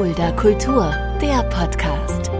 [0.00, 2.30] Fulda Kultur, der Podcast.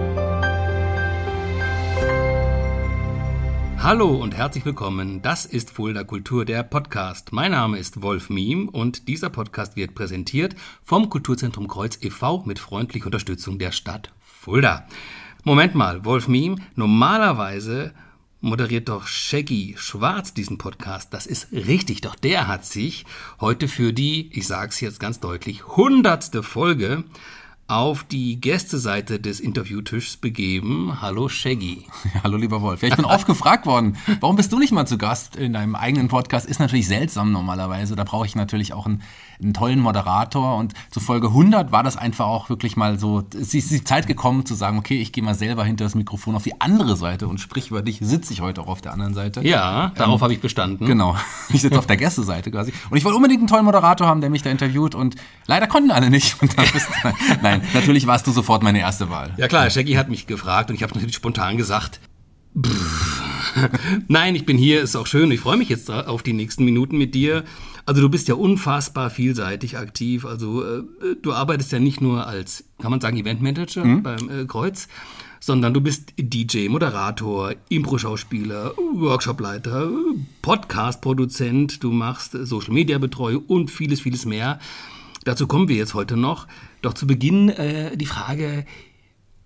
[3.77, 5.21] Hallo und herzlich willkommen.
[5.21, 7.33] Das ist Fulda Kultur, der Podcast.
[7.33, 12.45] Mein Name ist Wolf Miem und dieser Podcast wird präsentiert vom Kulturzentrum Kreuz e.V.
[12.47, 14.87] mit freundlicher Unterstützung der Stadt Fulda.
[15.45, 17.93] Moment mal, Wolf Miem, normalerweise
[18.41, 21.13] moderiert doch Shaggy Schwarz diesen Podcast.
[21.13, 23.05] Das ist richtig, doch der hat sich
[23.39, 27.05] heute für die, ich sag's jetzt ganz deutlich, hundertste Folge
[27.71, 31.01] auf die Gästeseite des Interviewtischs begeben.
[31.01, 31.87] Hallo Shaggy.
[32.15, 32.83] Ja, hallo lieber Wolf.
[32.83, 35.77] Ja, ich bin oft gefragt worden, warum bist du nicht mal zu Gast in deinem
[35.77, 36.47] eigenen Podcast?
[36.47, 37.95] Ist natürlich seltsam normalerweise.
[37.95, 39.03] Da brauche ich natürlich auch einen,
[39.43, 40.57] einen, tollen Moderator.
[40.57, 44.07] Und zu Folge 100 war das einfach auch wirklich mal so, es ist die Zeit
[44.07, 47.29] gekommen zu sagen, okay, ich gehe mal selber hinter das Mikrofon auf die andere Seite
[47.29, 49.47] und sprich über dich sitze ich heute auch auf der anderen Seite.
[49.47, 50.87] Ja, darauf ähm, habe ich bestanden.
[50.87, 51.17] Genau.
[51.53, 52.73] Ich sitze auf der Gästeseite quasi.
[52.91, 54.95] Und ich wollte unbedingt einen tollen Moderator haben, der mich da interviewt.
[54.95, 56.41] Und leider konnten alle nicht.
[56.41, 56.89] Und dann bist,
[57.43, 59.35] nein, natürlich warst du sofort meine erste Wahl.
[59.37, 62.01] Ja klar, Shaggy hat mich gefragt und ich habe natürlich spontan gesagt,
[64.09, 65.31] Nein, ich bin hier, ist auch schön.
[65.31, 67.45] Ich freue mich jetzt auf die nächsten Minuten mit dir.
[67.87, 70.25] Also du bist ja unfassbar vielseitig aktiv.
[70.25, 70.83] Also äh,
[71.21, 74.03] du arbeitest ja nicht nur als, kann man sagen, Eventmanager mhm.
[74.03, 74.89] beim äh, Kreuz,
[75.41, 79.91] sondern du bist DJ, Moderator, Impro-Schauspieler, Workshopleiter,
[80.43, 84.59] Podcast-Produzent, du machst Social-Media-Betreuung und vieles, vieles mehr.
[85.25, 86.47] Dazu kommen wir jetzt heute noch.
[86.83, 88.65] Doch zu Beginn äh, die Frage,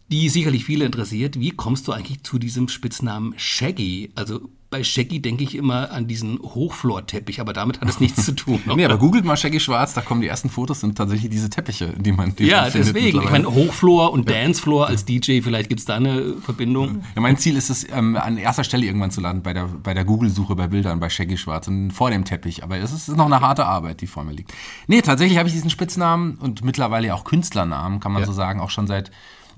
[0.09, 1.39] die sicherlich viele interessiert.
[1.41, 4.11] Wie kommst du eigentlich zu diesem Spitznamen Shaggy?
[4.15, 8.33] Also bei Shaggy denke ich immer an diesen Hochflorteppich, aber damit hat es nichts zu
[8.33, 8.61] tun.
[8.75, 11.95] nee, aber googelt mal Shaggy Schwarz, da kommen die ersten Fotos, sind tatsächlich diese Teppiche,
[11.97, 13.23] die man die Ja, deswegen.
[13.23, 14.35] Ich meine, Hochflor und ja.
[14.35, 17.05] Dancefloor als DJ, vielleicht gibt es da eine Verbindung.
[17.15, 19.95] Ja, mein Ziel ist es, ähm, an erster Stelle irgendwann zu landen, bei der, bei
[19.95, 22.65] der Google-Suche bei Bildern, bei Shaggy Schwarz und vor dem Teppich.
[22.65, 24.53] Aber es ist noch eine harte Arbeit, die vor mir liegt.
[24.89, 28.27] Nee, tatsächlich habe ich diesen Spitznamen und mittlerweile auch Künstlernamen, kann man ja.
[28.27, 29.13] so sagen, auch schon seit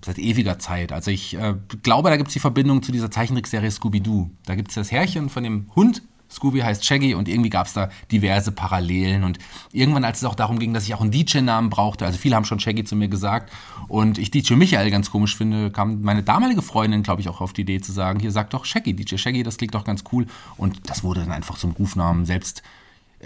[0.05, 0.92] seit ewiger Zeit.
[0.92, 4.30] Also ich äh, glaube, da gibt es die Verbindung zu dieser Zeichentrickserie Scooby-Doo.
[4.44, 6.03] Da gibt es das Herrchen von dem Hund.
[6.31, 9.25] Scooby heißt Shaggy und irgendwie gab es da diverse Parallelen.
[9.25, 9.38] Und
[9.72, 12.44] irgendwann, als es auch darum ging, dass ich auch einen DJ-Namen brauchte, also viele haben
[12.44, 13.53] schon Shaggy zu mir gesagt
[13.88, 17.53] und ich DJ Michael ganz komisch finde, kam meine damalige Freundin, glaube ich, auch auf
[17.53, 20.26] die Idee zu sagen, hier sag doch Shaggy, DJ Shaggy, das klingt doch ganz cool.
[20.56, 22.62] Und das wurde dann einfach zum Rufnamen selbst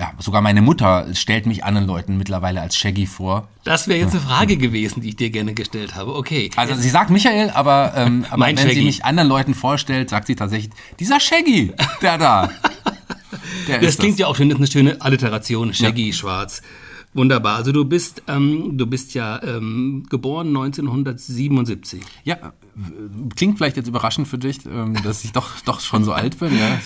[0.00, 3.48] ja, sogar meine Mutter stellt mich anderen Leuten mittlerweile als Shaggy vor.
[3.64, 6.14] Das wäre jetzt eine Frage gewesen, die ich dir gerne gestellt habe.
[6.14, 6.50] Okay.
[6.56, 8.74] Also sie sagt Michael, aber, ähm, aber wenn Shaggy.
[8.76, 12.50] sie mich anderen Leuten vorstellt, sagt sie tatsächlich, dieser Shaggy, der da.
[13.68, 14.20] Der das klingt das.
[14.20, 16.12] ja auch schön, das ist eine schöne Alliteration, Shaggy ja.
[16.12, 16.62] Schwarz.
[17.12, 17.56] Wunderbar.
[17.56, 22.02] Also du bist, ähm, du bist ja ähm, geboren 1977.
[22.24, 22.52] Ja,
[23.36, 26.56] klingt vielleicht jetzt überraschend für dich, ähm, dass ich doch, doch schon so alt bin.
[26.56, 26.80] Ja.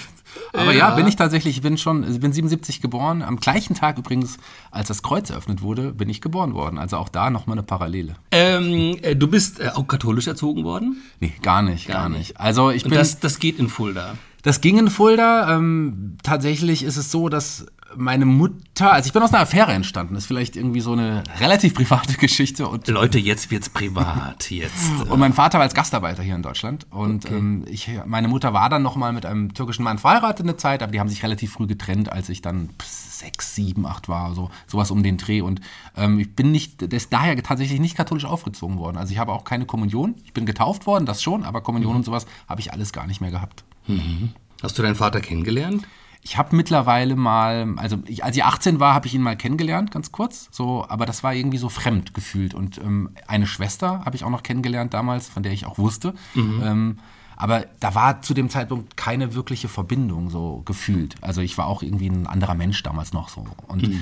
[0.52, 0.90] Aber ja.
[0.90, 3.22] ja, bin ich tatsächlich, ich bin schon, ich bin 77 geboren.
[3.22, 4.38] Am gleichen Tag übrigens,
[4.70, 6.78] als das Kreuz eröffnet wurde, bin ich geboren worden.
[6.78, 8.14] Also auch da nochmal eine Parallele.
[8.30, 11.02] Ähm, äh, du bist äh, auch katholisch erzogen worden?
[11.20, 12.18] Nee, gar nicht, gar, gar nicht.
[12.18, 12.40] nicht.
[12.40, 12.92] Also ich bin.
[12.92, 14.14] Und das, das geht in Fulda.
[14.44, 15.56] Das ging in Fulda.
[15.56, 17.66] Ähm, tatsächlich ist es so, dass
[17.96, 21.22] meine Mutter, also ich bin aus einer Affäre entstanden, das ist vielleicht irgendwie so eine
[21.38, 22.68] relativ private Geschichte.
[22.68, 25.00] Und, Leute, jetzt wird's privat, jetzt.
[25.08, 27.36] Und mein Vater war als Gastarbeiter hier in Deutschland und okay.
[27.36, 30.82] ähm, ich, meine Mutter war dann noch mal mit einem türkischen Mann verheiratet eine Zeit,
[30.82, 34.50] aber die haben sich relativ früh getrennt, als ich dann sechs, sieben, acht war, so
[34.66, 35.40] sowas um den Dreh.
[35.40, 35.60] Und
[35.96, 38.98] ähm, ich bin nicht, ist daher tatsächlich nicht katholisch aufgezogen worden.
[38.98, 40.16] Also ich habe auch keine Kommunion.
[40.24, 41.98] Ich bin getauft worden, das schon, aber Kommunion mhm.
[41.98, 43.64] und sowas habe ich alles gar nicht mehr gehabt.
[43.86, 44.30] Mhm.
[44.62, 45.86] Hast du deinen Vater kennengelernt?
[46.22, 49.90] Ich habe mittlerweile mal, also ich, als ich 18 war, habe ich ihn mal kennengelernt,
[49.90, 50.48] ganz kurz.
[50.50, 52.54] So, aber das war irgendwie so fremd gefühlt.
[52.54, 56.14] Und ähm, eine Schwester habe ich auch noch kennengelernt damals, von der ich auch wusste.
[56.34, 56.62] Mhm.
[56.64, 56.98] Ähm,
[57.36, 61.16] aber da war zu dem Zeitpunkt keine wirkliche Verbindung so gefühlt.
[61.20, 63.46] Also ich war auch irgendwie ein anderer Mensch damals noch so.
[63.66, 64.00] Und mhm.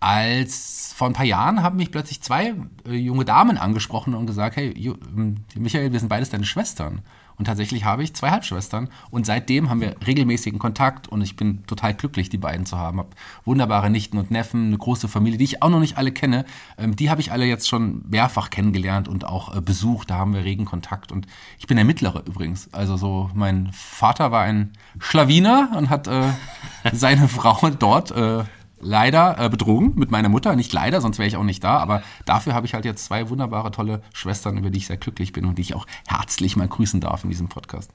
[0.00, 2.54] als vor ein paar Jahren haben mich plötzlich zwei
[2.86, 7.02] äh, junge Damen angesprochen und gesagt, hey, ähm, Michael, wir sind beides deine Schwestern.
[7.38, 11.64] Und tatsächlich habe ich zwei Halbschwestern und seitdem haben wir regelmäßigen Kontakt und ich bin
[11.66, 12.98] total glücklich, die beiden zu haben.
[12.98, 16.44] Hab wunderbare Nichten und Neffen, eine große Familie, die ich auch noch nicht alle kenne.
[16.76, 20.10] Ähm, die habe ich alle jetzt schon mehrfach kennengelernt und auch äh, besucht.
[20.10, 21.26] Da haben wir regen Kontakt und
[21.58, 22.72] ich bin der Mittlere übrigens.
[22.72, 26.32] Also so, mein Vater war ein Schlawiner und hat äh,
[26.92, 28.44] seine Frau dort äh,
[28.80, 30.54] leider äh, betrogen mit meiner Mutter.
[30.56, 31.78] Nicht leider, sonst wäre ich auch nicht da.
[31.78, 35.32] Aber dafür habe ich halt jetzt zwei wunderbare, tolle Schwestern, über die ich sehr glücklich
[35.32, 37.90] bin und die ich auch herzlich mal grüßen darf in diesem Podcast.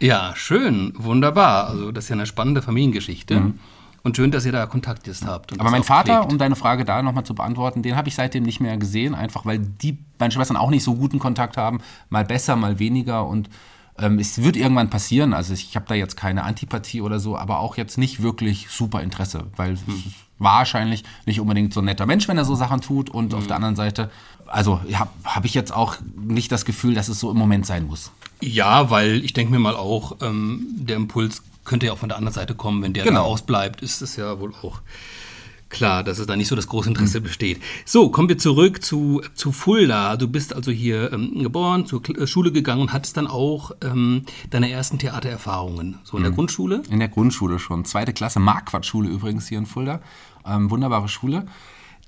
[0.00, 1.68] Ja, schön, wunderbar.
[1.68, 3.40] Also das ist ja eine spannende Familiengeschichte.
[3.40, 3.58] Mhm.
[4.04, 5.58] Und schön, dass ihr da Kontakt jetzt habt.
[5.58, 6.32] Aber mein Vater, pflegt.
[6.32, 9.44] um deine Frage da nochmal zu beantworten, den habe ich seitdem nicht mehr gesehen, einfach
[9.44, 11.80] weil die meine Schwestern auch nicht so guten Kontakt haben.
[12.08, 13.26] Mal besser, mal weniger.
[13.26, 13.50] Und
[13.98, 15.34] ähm, es wird irgendwann passieren.
[15.34, 19.02] Also ich habe da jetzt keine Antipathie oder so, aber auch jetzt nicht wirklich super
[19.02, 20.04] Interesse, weil hm.
[20.38, 23.10] wahrscheinlich nicht unbedingt so ein netter Mensch, wenn er so Sachen tut.
[23.10, 24.10] Und auf der anderen Seite,
[24.46, 27.86] also habe hab ich jetzt auch nicht das Gefühl, dass es so im Moment sein
[27.86, 28.12] muss.
[28.40, 32.16] Ja, weil ich denke mir mal auch, ähm, der Impuls könnte ja auch von der
[32.16, 32.82] anderen Seite kommen.
[32.82, 33.20] Wenn der Genau.
[33.20, 34.80] da ausbleibt, ist es ja wohl auch
[35.68, 37.60] klar, dass es da nicht so das große Interesse besteht.
[37.84, 40.16] So, kommen wir zurück zu, zu Fulda.
[40.16, 43.72] Du bist also hier ähm, geboren, zur Kl- äh, Schule gegangen und hattest dann auch
[43.82, 45.98] ähm, deine ersten Theatererfahrungen.
[46.04, 46.82] So in der Grundschule?
[46.90, 47.84] In der Grundschule schon.
[47.84, 50.00] Zweite Klasse, Marquardt-Schule übrigens hier in Fulda.
[50.46, 51.46] Ähm, wunderbare Schule.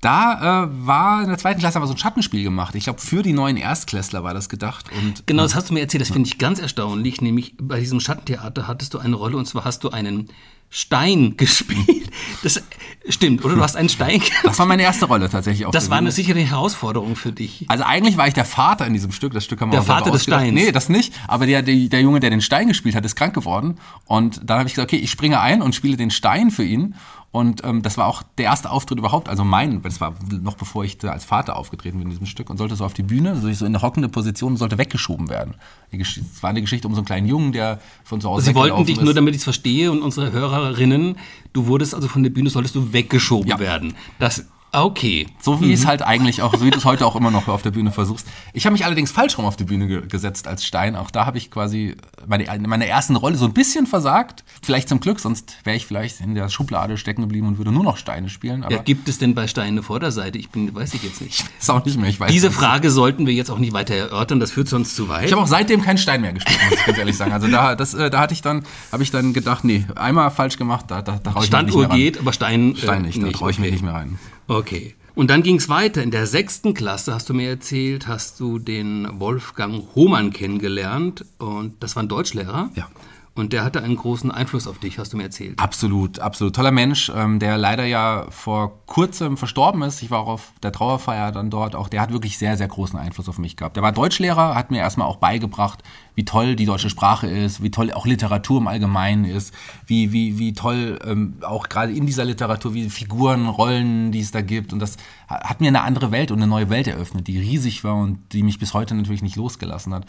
[0.01, 2.73] Da äh, war in der zweiten Klasse haben wir so ein Schattenspiel gemacht.
[2.73, 4.85] Ich glaube, für die neuen Erstklässler war das gedacht.
[4.99, 7.21] Und Genau, das hast du mir erzählt, das finde ich ganz erstaunlich.
[7.21, 10.29] Nämlich bei diesem Schattentheater hattest du eine Rolle und zwar hast du einen
[10.73, 12.09] Stein gespielt.
[12.43, 12.63] Das
[13.09, 13.55] stimmt, oder?
[13.55, 15.65] Du hast einen Stein das war meine erste Rolle tatsächlich.
[15.65, 17.65] Auf Das war eine sichere Herausforderung für dich.
[17.67, 19.33] Also eigentlich war ich der Vater in diesem Stück.
[19.33, 20.23] Das Stück haben wir Der auch Vater des.
[20.23, 20.53] Steins.
[20.53, 21.13] Nee, das nicht.
[21.27, 23.79] Aber der, der, der Junge, der den Stein gespielt hat, ist krank geworden.
[24.05, 26.95] Und dann habe ich gesagt, okay, ich springe ein und spiele den Stein für ihn.
[27.33, 30.83] Und ähm, das war auch der erste Auftritt überhaupt, also mein, das war noch bevor
[30.83, 33.49] ich als Vater aufgetreten bin in diesem Stück und sollte so auf die Bühne, so,
[33.53, 35.55] so in eine hockende Position, sollte weggeschoben werden.
[35.91, 38.85] Es war eine Geschichte um so einen kleinen Jungen, der von zu Hause Sie wollten
[38.85, 39.03] dich ist.
[39.03, 41.17] nur, damit ich es verstehe und unsere Hörerinnen,
[41.53, 43.59] du wurdest also von der Bühne, solltest du weggeschoben Ja.
[43.59, 43.93] werden.
[44.19, 45.27] Das, okay.
[45.41, 47.61] So wie es halt eigentlich auch, so wie du es heute auch immer noch auf
[47.61, 48.27] der Bühne versuchst.
[48.53, 50.95] Ich habe mich allerdings falsch rum auf die Bühne ge gesetzt als Stein.
[50.95, 51.95] Auch da habe ich quasi
[52.27, 54.43] meine, meine ersten Rolle so ein bisschen versagt.
[54.61, 57.83] Vielleicht zum Glück, sonst wäre ich vielleicht in der Schublade stecken geblieben und würde nur
[57.83, 58.63] noch Steine spielen.
[58.63, 60.37] Aber Ja, gibt es denn bei Stein eine Vorderseite?
[60.37, 61.43] Ich bin, weiß ich jetzt nicht.
[61.59, 62.09] ist auch nicht mehr.
[62.09, 62.55] Ich weiß Diese nicht.
[62.55, 65.25] Frage sollten wir jetzt auch nicht weiter erörtern, das führt sonst zu weit.
[65.25, 67.31] Ich habe auch seitdem keinen Stein mehr gespielt, muss ich ganz ehrlich sagen.
[67.31, 70.57] Also da, das, äh, da hatte ich dann, habe ich dann gedacht, nee, einmal falsch
[70.57, 71.97] gemacht, da, da, da traue ich mich nicht Standuhr mehr ran.
[71.97, 73.73] geht, aber Stein, äh, Stein nicht, da traue ich mich okay.
[73.73, 74.19] nicht mehr rein.
[74.47, 74.95] Okay.
[75.13, 76.01] Und dann ging es weiter.
[76.01, 81.25] In der sechsten Klasse, hast du mir erzählt, hast du den Wolfgang Hohmann kennengelernt.
[81.37, 82.71] Und das war ein Deutschlehrer.
[82.75, 82.89] Ja.
[83.33, 85.57] Und der hatte einen großen Einfluss auf dich, hast du mir erzählt.
[85.57, 86.53] Absolut, absolut.
[86.53, 90.01] Toller Mensch, ähm, der leider ja vor kurzem verstorben ist.
[90.03, 91.73] Ich war auch auf der Trauerfeier dann dort.
[91.73, 93.77] Auch der hat wirklich sehr, sehr großen Einfluss auf mich gehabt.
[93.77, 95.81] Der war Deutschlehrer, hat mir erstmal auch beigebracht,
[96.13, 99.53] wie toll die deutsche Sprache ist, wie toll auch Literatur im Allgemeinen ist,
[99.87, 104.31] wie, wie, wie toll ähm, auch gerade in dieser Literatur, wie Figuren, Rollen, die es
[104.31, 104.73] da gibt.
[104.73, 104.97] Und das
[105.29, 108.19] ha- hat mir eine andere Welt und eine neue Welt eröffnet, die riesig war und
[108.33, 110.05] die mich bis heute natürlich nicht losgelassen hat.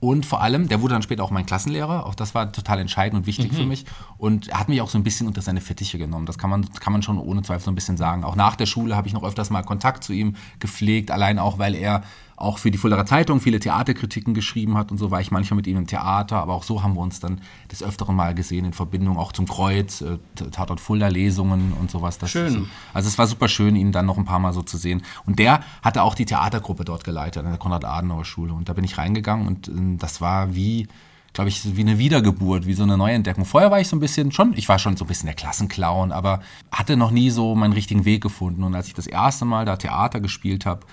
[0.00, 2.06] Und vor allem, der wurde dann später auch mein Klassenlehrer.
[2.06, 3.84] Auch das war total entscheidend und wichtig für mich.
[4.16, 6.24] Und er hat mich auch so ein bisschen unter seine Fittiche genommen.
[6.24, 8.24] Das kann man, kann man schon ohne Zweifel so ein bisschen sagen.
[8.24, 11.10] Auch nach der Schule habe ich noch öfters mal Kontakt zu ihm gepflegt.
[11.10, 12.02] Allein auch, weil er
[12.40, 15.66] auch für die Fuldaer Zeitung viele Theaterkritiken geschrieben hat und so war ich manchmal mit
[15.66, 16.38] ihm im Theater.
[16.38, 19.46] Aber auch so haben wir uns dann des Öfteren mal gesehen in Verbindung auch zum
[19.46, 20.18] Kreuz, äh,
[20.50, 22.16] Tatort Fulda Lesungen und sowas.
[22.16, 22.46] Das Schön.
[22.46, 25.02] Ist, also es war super schön, ihn dann noch ein paar Mal so zu sehen.
[25.26, 28.54] Und der hatte auch die Theatergruppe dort geleitet an der Konrad-Adenauer-Schule.
[28.54, 30.88] Und da bin ich reingegangen und ähm, das war wie,
[31.34, 33.44] glaube ich, wie eine Wiedergeburt, wie so eine Neuentdeckung.
[33.44, 36.10] Vorher war ich so ein bisschen schon, ich war schon so ein bisschen der Klassenclown,
[36.10, 36.40] aber
[36.72, 38.62] hatte noch nie so meinen richtigen Weg gefunden.
[38.62, 40.86] Und als ich das erste Mal da Theater gespielt habe,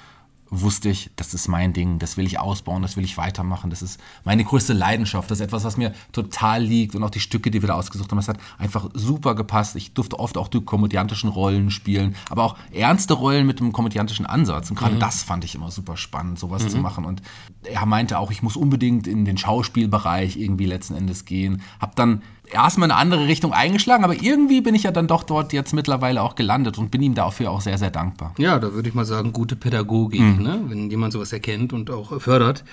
[0.49, 3.81] wusste ich, das ist mein Ding, das will ich ausbauen, das will ich weitermachen, das
[3.81, 7.51] ist meine größte Leidenschaft, das ist etwas, was mir total liegt und auch die Stücke,
[7.51, 9.75] die wir da ausgesucht haben, das hat einfach super gepasst.
[9.75, 14.25] Ich durfte oft auch die komödiantischen Rollen spielen, aber auch ernste Rollen mit einem komödiantischen
[14.25, 14.69] Ansatz.
[14.69, 17.05] Und gerade das fand ich immer super spannend, sowas zu machen.
[17.05, 17.21] Und
[17.63, 22.21] er meinte auch, ich muss unbedingt in den Schauspielbereich irgendwie letzten Endes gehen, hab dann
[22.51, 26.21] erstmal eine andere Richtung eingeschlagen, aber irgendwie bin ich ja dann doch dort jetzt mittlerweile
[26.21, 28.33] auch gelandet und bin ihm dafür auch sehr, sehr dankbar.
[28.38, 30.44] Ja, da würde ich mal sagen, gute Pädagogik, Mhm.
[30.44, 30.61] ne?
[30.67, 32.63] wenn jemand sowas erkennt und auch fördert.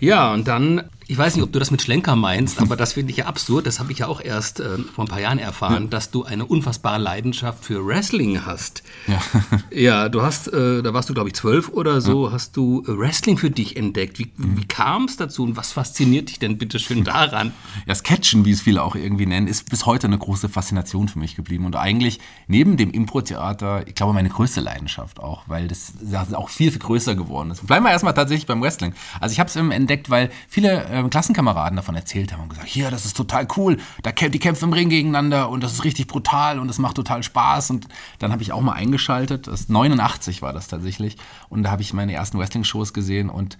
[0.00, 0.82] Ja, und dann,
[1.12, 3.66] ich weiß nicht, ob du das mit Schlenker meinst, aber das finde ich ja absurd.
[3.66, 6.46] Das habe ich ja auch erst äh, vor ein paar Jahren erfahren, dass du eine
[6.46, 8.82] unfassbare Leidenschaft für Wrestling hast.
[9.06, 9.20] Ja.
[9.70, 12.96] Ja, du hast, äh, da warst du glaube ich zwölf oder so, hast du äh,
[12.98, 14.18] Wrestling für dich entdeckt.
[14.18, 14.56] Wie, Mhm.
[14.56, 17.52] wie kam es dazu und was fasziniert dich denn bitte schön daran?
[17.86, 21.18] Ja, Sketchen, wie es viele auch irgendwie nennen, ist bis heute eine große Faszination für
[21.18, 21.66] mich geblieben.
[21.66, 26.48] Und eigentlich neben dem Impro-Theater, ich glaube, meine größte Leidenschaft auch, weil das das auch
[26.48, 27.66] viel, viel größer geworden ist.
[27.66, 28.94] Bleiben wir erstmal tatsächlich beim Wrestling.
[29.20, 32.90] Also ich habe es entdeckt, weil viele ähm, Klassenkameraden davon erzählt haben und gesagt, hier,
[32.90, 36.06] das ist total cool, da kä- die kämpfen im Ring gegeneinander und das ist richtig
[36.06, 37.70] brutal und das macht total Spaß.
[37.70, 41.16] Und dann habe ich auch mal eingeschaltet, das 89 war das tatsächlich.
[41.48, 43.58] Und da habe ich meine ersten Wrestling-Shows gesehen und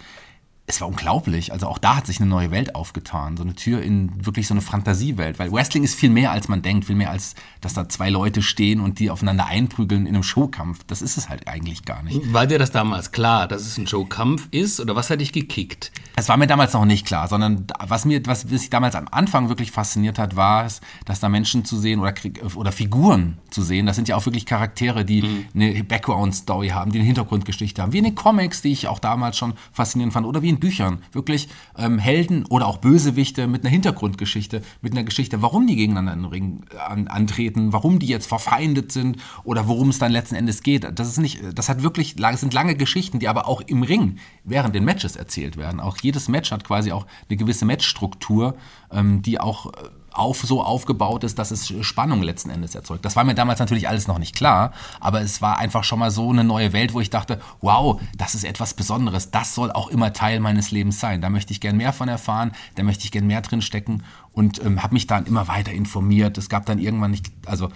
[0.67, 1.53] es war unglaublich.
[1.53, 3.37] Also auch da hat sich eine neue Welt aufgetan.
[3.37, 5.39] So eine Tür in wirklich so eine Fantasiewelt.
[5.39, 6.87] Weil Wrestling ist viel mehr, als man denkt.
[6.87, 10.85] Viel mehr, als dass da zwei Leute stehen und die aufeinander einprügeln in einem Showkampf.
[10.87, 12.33] Das ist es halt eigentlich gar nicht.
[12.33, 15.91] War dir das damals klar, dass es ein Showkampf ist oder was hat dich gekickt?
[16.15, 19.49] Es war mir damals noch nicht klar, sondern was mir, was mich damals am Anfang
[19.49, 22.15] wirklich fasziniert hat, war es, dass da Menschen zu sehen oder,
[22.55, 25.47] oder Figuren zu sehen, das sind ja auch wirklich Charaktere, die mhm.
[25.55, 29.37] eine Background-Story haben, die eine Hintergrundgeschichte haben, wie in den Comics, die ich auch damals
[29.37, 30.99] schon faszinierend fand, oder wie in Büchern.
[31.13, 36.13] Wirklich ähm, Helden oder auch Bösewichte mit einer Hintergrundgeschichte, mit einer Geschichte, warum die gegeneinander
[36.13, 40.35] in den Ring an, antreten, warum die jetzt verfeindet sind oder worum es dann letzten
[40.35, 40.87] Endes geht.
[40.99, 44.19] Das ist nicht, das hat wirklich, das sind lange Geschichten, die aber auch im Ring
[44.45, 45.81] während den Matches erzählt werden.
[45.81, 48.57] Auch jedes Match hat quasi auch eine gewisse Matchstruktur,
[48.91, 53.05] ähm, die auch äh, auf, so aufgebaut ist, dass es Spannung letzten Endes erzeugt.
[53.05, 56.11] Das war mir damals natürlich alles noch nicht klar, aber es war einfach schon mal
[56.11, 59.89] so eine neue Welt, wo ich dachte, wow, das ist etwas Besonderes, das soll auch
[59.89, 61.21] immer Teil meines Lebens sein.
[61.21, 64.03] Da möchte ich gern mehr von erfahren, da möchte ich gern mehr drin stecken
[64.33, 66.39] und ähm, habe mich dann immer weiter informiert.
[66.39, 67.69] Es gab dann irgendwann nicht, also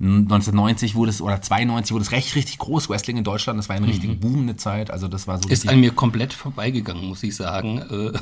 [0.00, 3.58] 1990 wurde es, oder 92 wurde es recht, richtig groß, Wrestling in Deutschland.
[3.58, 3.92] Das war eine mhm.
[3.92, 4.90] richtig boomende Zeit.
[4.90, 5.48] Also das war so.
[5.48, 7.78] Ist an mir komplett vorbeigegangen, muss ich sagen.
[7.78, 8.12] Äh.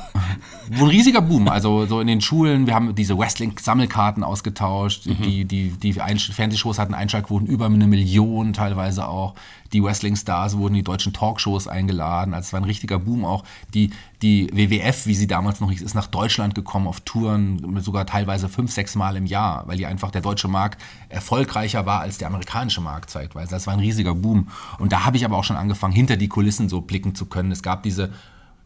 [0.71, 1.47] Wo ein riesiger Boom.
[1.47, 5.07] Also so in den Schulen, wir haben diese Wrestling-Sammelkarten ausgetauscht.
[5.07, 5.21] Mhm.
[5.23, 9.33] Die, die, die Fernsehshows hatten Einschaltquoten über eine Million teilweise auch
[9.73, 12.33] die Wrestling-Stars wurden in die deutschen Talkshows eingeladen.
[12.33, 13.43] Also es war ein richtiger Boom auch.
[13.73, 18.05] Die, die WWF, wie sie damals noch hieß, ist nach Deutschland gekommen auf Touren, sogar
[18.05, 22.19] teilweise fünf, sechs Mal im Jahr, weil die einfach der deutsche Markt erfolgreicher war als
[22.19, 23.51] der amerikanische Markt zeitweise.
[23.51, 24.49] Das war ein riesiger Boom.
[24.77, 27.51] Und da habe ich aber auch schon angefangen, hinter die Kulissen so blicken zu können.
[27.51, 28.11] Es gab diese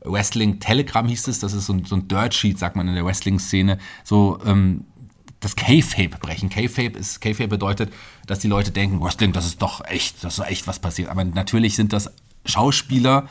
[0.03, 2.95] Wrestling Telegram hieß es, das ist so ein, so ein Dirt Sheet, sagt man in
[2.95, 3.77] der Wrestling-Szene.
[4.03, 4.85] So, ähm,
[5.39, 6.49] das K-Fape brechen.
[6.49, 7.93] K-Fape ist, K-Fape bedeutet,
[8.25, 11.09] dass die Leute denken, Wrestling, das ist doch echt, das ist echt was passiert.
[11.09, 12.11] Aber natürlich sind das
[12.45, 13.27] Schauspieler,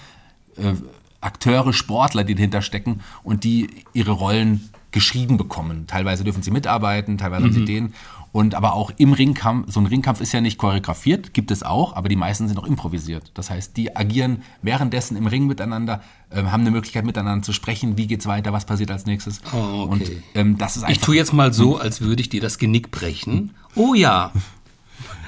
[0.56, 0.74] äh,
[1.20, 5.86] Akteure, Sportler, die dahinter stecken und die ihre Rollen geschrieben bekommen.
[5.86, 7.46] Teilweise dürfen sie mitarbeiten, teilweise mhm.
[7.46, 7.66] haben sie mhm.
[7.66, 7.94] den.
[8.36, 11.96] Und aber auch im Ringkampf, so ein Ringkampf ist ja nicht choreografiert, gibt es auch,
[11.96, 13.30] aber die meisten sind auch improvisiert.
[13.32, 17.96] Das heißt, die agieren währenddessen im Ring miteinander, äh, haben eine Möglichkeit miteinander zu sprechen,
[17.96, 19.40] wie geht's weiter, was passiert als nächstes.
[19.54, 19.88] Oh, okay.
[19.88, 20.94] Und ähm, das ist einfach.
[20.94, 23.54] Ich tue jetzt mal so, als würde ich dir das Genick brechen.
[23.74, 24.32] Oh ja,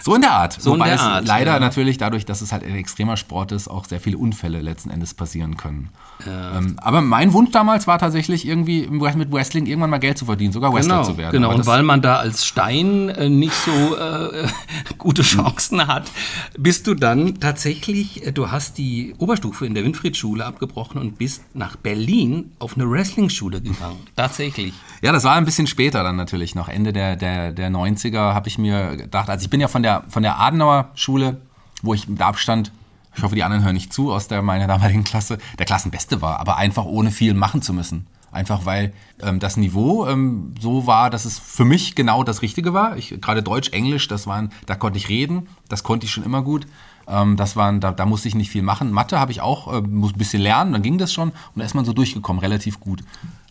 [0.02, 0.60] so in der Art.
[0.60, 1.26] So Wobei in der Art.
[1.26, 1.60] leider ja.
[1.60, 5.14] natürlich dadurch, dass es halt ein extremer Sport ist, auch sehr viele Unfälle letzten Endes
[5.14, 5.90] passieren können.
[6.26, 6.58] Ja.
[6.58, 10.52] Ähm, aber mein Wunsch damals war tatsächlich irgendwie mit Wrestling irgendwann mal Geld zu verdienen,
[10.52, 11.32] sogar Wrestler genau, zu werden.
[11.32, 14.46] Genau, und weil man da als Stein äh, nicht so äh,
[14.98, 16.10] gute Chancen hat,
[16.58, 21.42] bist du dann tatsächlich, äh, du hast die Oberstufe in der Winfried-Schule abgebrochen und bist
[21.54, 23.98] nach Berlin auf eine Wrestling-Schule gegangen.
[24.16, 24.74] Tatsächlich.
[25.02, 26.68] Ja, das war ein bisschen später dann natürlich noch.
[26.68, 29.87] Ende der, der, der 90er habe ich mir gedacht, also ich bin ja von der,
[30.08, 31.40] von der Adenauer Schule,
[31.82, 32.72] wo ich mit Abstand
[33.18, 36.38] ich hoffe, die anderen hören nicht zu aus der meiner damaligen Klasse, der Klassenbeste war,
[36.38, 38.06] aber einfach ohne viel machen zu müssen.
[38.30, 42.74] Einfach weil ähm, das Niveau ähm, so war, dass es für mich genau das Richtige
[42.74, 42.96] war.
[42.96, 46.42] Ich, gerade Deutsch, Englisch, das waren, da konnte ich reden, das konnte ich schon immer
[46.42, 46.66] gut.
[47.08, 48.92] Ähm, das waren, da, da musste ich nicht viel machen.
[48.92, 51.64] Mathe habe ich auch, äh, muss ein bisschen lernen, dann ging das schon und da
[51.64, 53.02] ist man so durchgekommen, relativ gut.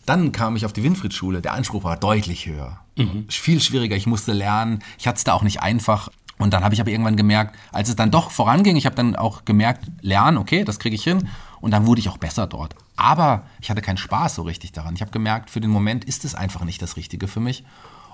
[0.06, 1.42] Dann kam ich auf die Winfried-Schule.
[1.42, 2.78] Der Anspruch war deutlich höher.
[2.96, 3.26] Mhm.
[3.28, 3.94] Viel schwieriger.
[3.94, 4.78] Ich musste lernen.
[4.98, 6.08] Ich hatte es da auch nicht einfach.
[6.38, 9.16] Und dann habe ich aber irgendwann gemerkt, als es dann doch voranging, ich habe dann
[9.16, 11.28] auch gemerkt, lernen, okay, das kriege ich hin.
[11.60, 12.76] Und dann wurde ich auch besser dort.
[12.96, 14.94] Aber ich hatte keinen Spaß so richtig daran.
[14.94, 17.64] Ich habe gemerkt, für den Moment ist es einfach nicht das Richtige für mich.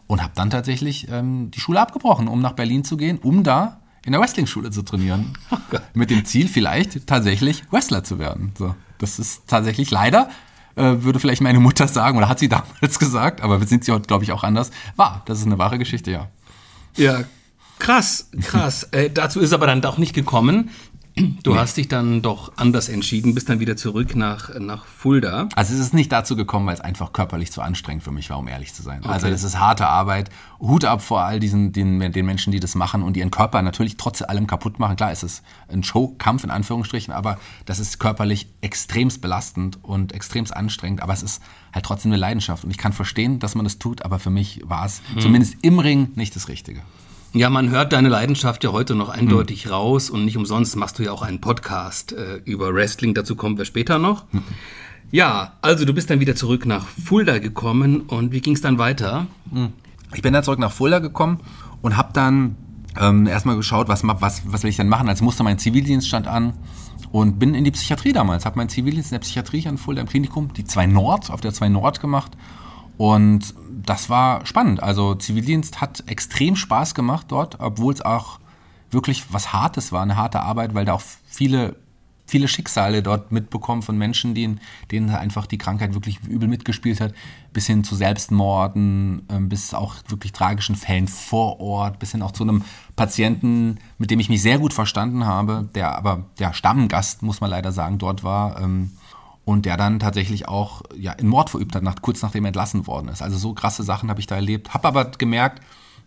[0.06, 3.80] Und habe dann tatsächlich ähm, die Schule abgebrochen, um nach Berlin zu gehen, um da
[4.04, 5.36] in der Wrestling-Schule zu trainieren.
[5.50, 5.56] Oh
[5.94, 8.52] Mit dem Ziel, vielleicht tatsächlich Wrestler zu werden.
[8.58, 10.28] So, das ist tatsächlich leider,
[10.76, 13.92] äh, würde vielleicht meine Mutter sagen, oder hat sie damals gesagt, aber wir sind sie
[13.92, 14.70] heute, glaube ich, auch anders.
[14.96, 16.28] Wahr, das ist eine wahre Geschichte, ja.
[16.96, 17.24] Ja,
[17.78, 18.84] Krass, krass.
[18.92, 20.70] äh, dazu ist aber dann doch nicht gekommen.
[21.16, 21.58] Du nee.
[21.58, 25.48] hast dich dann doch anders entschieden, bist dann wieder zurück nach, nach Fulda.
[25.54, 28.38] Also es ist nicht dazu gekommen, weil es einfach körperlich zu anstrengend für mich war,
[28.40, 28.98] um ehrlich zu sein.
[28.98, 29.12] Okay.
[29.12, 30.30] Also das ist harte Arbeit.
[30.58, 33.96] Hut ab vor all diesen den, den Menschen, die das machen und ihren Körper natürlich
[33.96, 34.96] trotz allem kaputt machen.
[34.96, 40.56] Klar, es ist ein Showkampf in Anführungsstrichen, aber das ist körperlich extremst belastend und extremst
[40.56, 41.00] anstrengend.
[41.00, 41.40] Aber es ist
[41.72, 42.64] halt trotzdem eine Leidenschaft.
[42.64, 45.20] Und ich kann verstehen, dass man das tut, aber für mich war es hm.
[45.20, 46.82] zumindest im Ring nicht das Richtige.
[47.34, 49.72] Ja, man hört deine Leidenschaft ja heute noch eindeutig mhm.
[49.72, 53.12] raus und nicht umsonst machst du ja auch einen Podcast äh, über Wrestling.
[53.12, 54.32] Dazu kommen wir später noch.
[54.32, 54.44] Mhm.
[55.10, 58.78] Ja, also du bist dann wieder zurück nach Fulda gekommen und wie ging es dann
[58.78, 59.26] weiter?
[59.50, 59.72] Mhm.
[60.14, 61.40] Ich bin dann zurück nach Fulda gekommen
[61.82, 62.54] und habe dann
[63.00, 65.08] ähm, erstmal geschaut, was, was, was will ich denn machen.
[65.08, 66.52] Also musste mein Zivildienst stand an
[67.10, 68.46] und bin in die Psychiatrie damals.
[68.46, 71.52] Habe meinen Zivildienst in der Psychiatrie an Fulda im Klinikum, die 2 Nord, auf der
[71.52, 72.30] 2 Nord gemacht
[72.96, 74.82] und das war spannend.
[74.82, 78.38] Also Zivildienst hat extrem Spaß gemacht dort, obwohl es auch
[78.90, 81.76] wirklich was Hartes war, eine harte Arbeit, weil da auch viele,
[82.26, 87.12] viele Schicksale dort mitbekommen von Menschen, denen, denen einfach die Krankheit wirklich übel mitgespielt hat,
[87.52, 92.32] bis hin zu Selbstmorden, ähm, bis auch wirklich tragischen Fällen vor Ort, bis hin auch
[92.32, 92.64] zu einem
[92.96, 97.50] Patienten, mit dem ich mich sehr gut verstanden habe, der aber der Stammgast, muss man
[97.50, 98.60] leider sagen, dort war.
[98.60, 98.92] Ähm,
[99.44, 102.86] und der dann tatsächlich auch ja, in Mord verübt hat, nach, kurz nachdem er entlassen
[102.86, 103.22] worden ist.
[103.22, 104.72] Also so krasse Sachen habe ich da erlebt.
[104.74, 105.60] Habe aber gemerkt,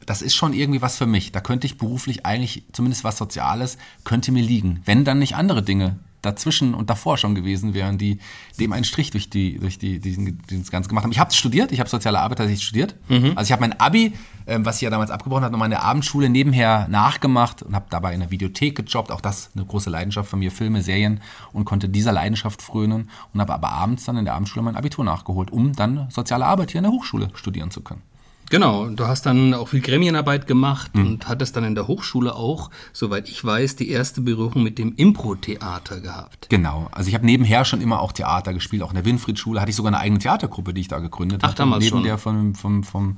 [0.06, 1.32] das ist schon irgendwie was für mich.
[1.32, 4.82] Da könnte ich beruflich eigentlich, zumindest was Soziales, könnte mir liegen.
[4.86, 8.20] Wenn dann nicht andere Dinge dazwischen und davor schon gewesen wären, die
[8.60, 11.12] dem einen Strich durch die durch die diesen, das Ganze gemacht haben.
[11.12, 12.96] Ich habe studiert, ich habe soziale Arbeit tatsächlich studiert.
[13.08, 13.34] Mhm.
[13.36, 14.14] Also ich habe mein Abi,
[14.48, 17.86] ähm, was ich ja damals abgebrochen habe, nochmal in der Abendschule nebenher nachgemacht und habe
[17.90, 19.12] dabei in der Videothek gejobbt.
[19.12, 21.22] Auch das eine große Leidenschaft von mir, Filme, Serien
[21.54, 25.06] und konnte dieser Leidenschaft frönen und habe aber abends dann in der Abendschule mein Abitur
[25.06, 28.02] nachgeholt, um dann soziale Arbeit hier in der Hochschule studieren zu können.
[28.50, 31.08] Genau, du hast dann auch viel Gremienarbeit gemacht mhm.
[31.08, 34.94] und hattest dann in der Hochschule auch, soweit ich weiß, die erste Berührung mit dem
[34.96, 36.48] Impro-Theater gehabt.
[36.50, 39.70] Genau, also ich habe nebenher schon immer auch Theater gespielt, auch in der Winfried-Schule hatte
[39.70, 41.52] ich sogar eine eigene Theatergruppe, die ich da gegründet habe.
[41.52, 42.04] Ach, damals Neben schon.
[42.04, 43.18] der von, vom, vom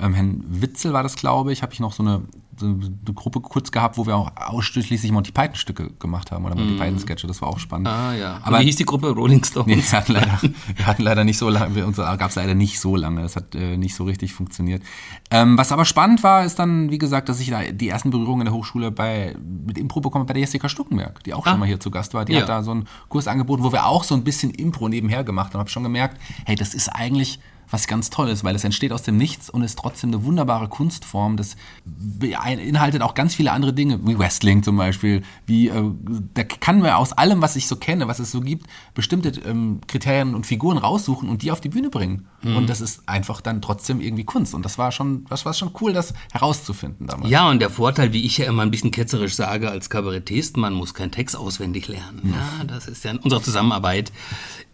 [0.00, 2.22] ähm, Herrn Witzel war das, glaube ich, habe ich noch so eine
[2.62, 6.74] eine Gruppe kurz gehabt, wo wir auch ausschließlich Monty Python Stücke gemacht haben oder Monty
[6.74, 6.78] mm.
[6.78, 7.26] Python Sketche.
[7.26, 7.88] Das war auch spannend.
[7.88, 8.40] Ah ja.
[8.42, 9.66] Aber wie hieß die Gruppe Rolling Stones?
[9.66, 10.40] Nee, wir hatten leider,
[10.76, 13.22] wir hatten leider nicht so lange, uns gab es leider nicht so lange.
[13.22, 14.82] Das hat äh, nicht so richtig funktioniert.
[15.30, 18.42] Ähm, was aber spannend war, ist dann, wie gesagt, dass ich da die ersten Berührungen
[18.42, 19.36] in der Hochschule bei
[19.66, 21.50] mit Impro bekomme bei der Jessica Stuckenberg, die auch ah.
[21.50, 22.24] schon mal hier zu Gast war.
[22.24, 22.42] Die ja.
[22.42, 25.52] hat da so einen Kurs angeboten, wo wir auch so ein bisschen Impro nebenher gemacht
[25.52, 25.60] haben.
[25.60, 29.02] Habe schon gemerkt, hey, das ist eigentlich was ganz toll ist, weil es entsteht aus
[29.02, 31.36] dem Nichts und ist trotzdem eine wunderbare Kunstform.
[31.36, 35.22] Das beinhaltet auch ganz viele andere Dinge, wie Wrestling zum Beispiel.
[35.46, 35.90] Wie, äh,
[36.34, 39.80] da kann man aus allem, was ich so kenne, was es so gibt, bestimmte ähm,
[39.86, 42.26] Kriterien und Figuren raussuchen und die auf die Bühne bringen.
[42.42, 42.56] Mhm.
[42.56, 44.54] Und das ist einfach dann trotzdem irgendwie Kunst.
[44.54, 47.30] Und das war schon, das war schon cool, das herauszufinden damals.
[47.30, 50.72] Ja, und der Vorteil, wie ich ja immer ein bisschen ketzerisch sage, als Kabarettist, man
[50.72, 52.20] muss keinen Text auswendig lernen.
[52.22, 52.32] Mhm.
[52.32, 54.12] Ja, das ist ja in unserer Zusammenarbeit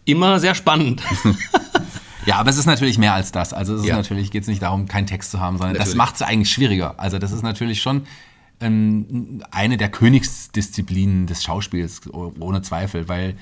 [0.05, 1.01] immer sehr spannend.
[2.25, 3.53] Ja, aber es ist natürlich mehr als das.
[3.53, 3.95] Also es ist ja.
[3.95, 5.93] natürlich, geht es nicht darum, keinen Text zu haben, sondern natürlich.
[5.93, 6.99] das macht es eigentlich schwieriger.
[6.99, 8.05] Also das ist natürlich schon
[8.59, 13.35] ähm, eine der Königsdisziplinen des Schauspiels, ohne Zweifel, weil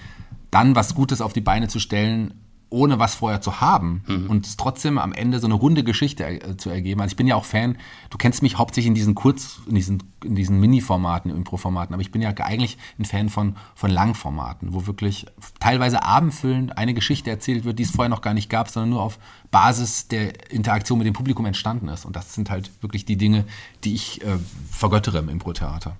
[0.52, 2.34] dann was Gutes auf die Beine zu stellen,
[2.74, 4.30] ohne was vorher zu haben mhm.
[4.30, 7.02] und es trotzdem am Ende so eine runde Geschichte äh, zu ergeben.
[7.02, 7.78] Also ich bin ja auch Fan,
[8.10, 12.12] du kennst mich hauptsächlich in diesen Kurz, in diesen, in diesen Mini-Formaten, Impro-Formaten, aber ich
[12.12, 15.28] bin ja eigentlich ein Fan von, von Langformaten, wo wirklich
[15.60, 19.02] teilweise abendfüllend eine Geschichte erzählt wird, die es vorher noch gar nicht gab, sondern nur
[19.02, 19.20] auf
[19.52, 22.06] Basis der Interaktion mit dem Publikum entstanden ist.
[22.06, 23.46] Und das sind halt wirklich die Dinge,
[23.84, 24.38] die ich äh,
[24.72, 25.96] vergöttere im Impro-Theater.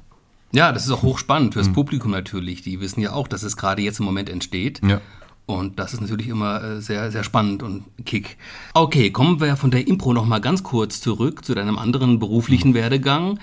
[0.54, 1.74] Ja, das ist auch hochspannend fürs mhm.
[1.74, 2.62] Publikum natürlich.
[2.62, 4.82] Die wissen ja auch, dass es gerade jetzt im Moment entsteht.
[4.84, 5.02] Ja.
[5.46, 8.38] Und das ist natürlich immer äh, sehr, sehr spannend und Kick.
[8.74, 12.70] Okay, kommen wir von der Impro noch mal ganz kurz zurück zu deinem anderen beruflichen
[12.70, 12.76] mhm.
[12.76, 13.40] Werdegang.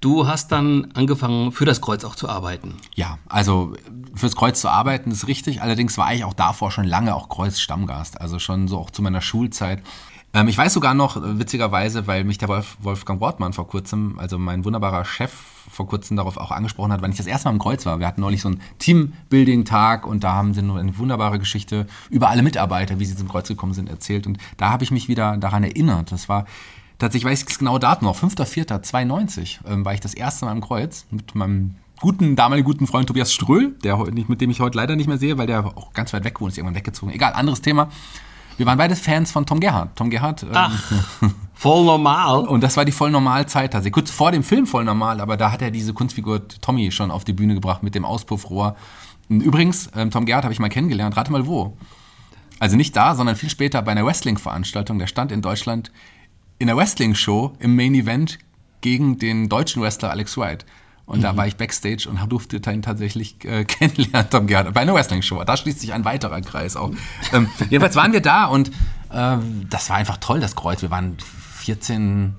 [0.00, 2.74] Du hast dann angefangen, für das Kreuz auch zu arbeiten.
[2.94, 3.74] Ja, also
[4.14, 5.62] fürs Kreuz zu arbeiten ist richtig.
[5.62, 8.20] Allerdings war ich auch davor schon lange auch Kreuz-Stammgast.
[8.20, 9.82] Also schon so auch zu meiner Schulzeit.
[10.34, 14.36] Ähm, ich weiß sogar noch, witzigerweise, weil mich der Wolf, Wolfgang Wortmann vor kurzem, also
[14.36, 15.32] mein wunderbarer Chef,
[15.70, 18.00] vor kurzem darauf auch angesprochen hat, wann ich das erste Mal im Kreuz war.
[18.00, 22.28] Wir hatten neulich so einen Teambuilding-Tag und da haben sie nur eine wunderbare Geschichte über
[22.28, 24.26] alle Mitarbeiter, wie sie zum Kreuz gekommen sind, erzählt.
[24.26, 26.10] Und da habe ich mich wieder daran erinnert.
[26.12, 26.46] Das war
[26.98, 30.60] tatsächlich, weiß ich es genau Datum noch, 5.4.92 ähm, war ich das erste Mal im
[30.60, 34.96] Kreuz mit meinem guten, damaligen guten Freund Tobias Ströhl, der, mit dem ich heute leider
[34.96, 37.12] nicht mehr sehe, weil der auch ganz weit weg wohnt, ist irgendwann weggezogen.
[37.12, 37.88] Egal, anderes Thema.
[38.56, 39.96] Wir waren beide Fans von Tom Gerhardt.
[39.96, 40.44] Tom Gerhardt.
[40.44, 42.46] Ähm, voll normal.
[42.46, 43.74] Und das war die voll normal Zeit.
[43.74, 47.10] Also kurz vor dem Film voll normal, aber da hat er diese Kunstfigur Tommy schon
[47.10, 48.76] auf die Bühne gebracht mit dem Auspuffrohr.
[49.28, 51.16] Und übrigens, ähm, Tom Gerhardt habe ich mal kennengelernt.
[51.16, 51.76] Rate mal wo.
[52.60, 54.98] Also nicht da, sondern viel später bei einer Wrestling-Veranstaltung.
[54.98, 55.90] Der stand in Deutschland
[56.58, 58.38] in der Wrestling-Show im Main Event
[58.80, 60.64] gegen den deutschen Wrestler Alex White.
[61.06, 61.22] Und mhm.
[61.22, 65.42] da war ich Backstage und durfte ihn tatsächlich äh, kennenlernen, Tom Gerhardt, bei einer Wrestling-Show.
[65.44, 66.90] Da schließt sich ein weiterer Kreis auch.
[67.32, 68.68] ähm, jedenfalls waren wir da und
[69.10, 69.36] äh,
[69.68, 70.82] das war einfach toll, das Kreuz.
[70.82, 72.34] Wir waren 14,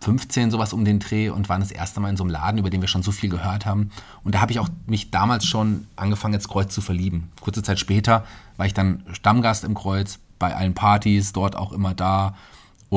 [0.00, 2.68] 15, sowas um den Dreh und waren das erste Mal in so einem Laden, über
[2.68, 3.90] den wir schon so viel gehört haben.
[4.22, 7.30] Und da habe ich auch mich damals schon angefangen, ins Kreuz zu verlieben.
[7.40, 8.24] Kurze Zeit später
[8.56, 12.34] war ich dann Stammgast im Kreuz, bei allen Partys, dort auch immer da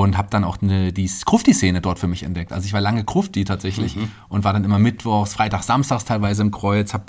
[0.04, 2.52] und habe dann auch eine, die Krufti-Szene dort für mich entdeckt.
[2.54, 4.12] Also ich war lange Krufti tatsächlich mhm.
[4.30, 7.06] und war dann immer mittwochs, freitags, samstags teilweise im Kreuz, habe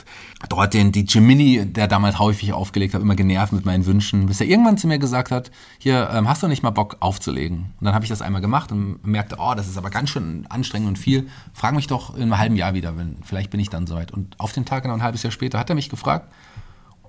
[0.49, 4.41] dort den die Jiminy, der damals häufig aufgelegt hat, immer genervt mit meinen Wünschen, bis
[4.41, 7.75] er irgendwann zu mir gesagt hat, hier, ähm, hast du nicht mal Bock aufzulegen?
[7.79, 10.47] Und dann habe ich das einmal gemacht und merkte, oh, das ist aber ganz schön
[10.49, 11.29] anstrengend und viel.
[11.53, 14.13] Frag mich doch in einem halben Jahr wieder, wenn, vielleicht bin ich dann soweit.
[14.13, 16.33] Und auf den Tag, genau ein halbes Jahr später, hat er mich gefragt,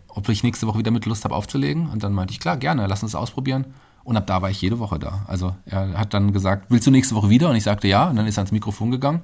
[0.09, 1.89] ob ich nächste Woche wieder mit Lust habe aufzulegen.
[1.89, 3.65] Und dann meinte ich, klar, gerne, lass uns ausprobieren.
[4.09, 5.23] Und ab da war ich jede Woche da.
[5.27, 7.47] Also er hat dann gesagt, willst du nächste Woche wieder?
[7.51, 8.09] Und ich sagte ja.
[8.09, 9.21] Und dann ist er ans Mikrofon gegangen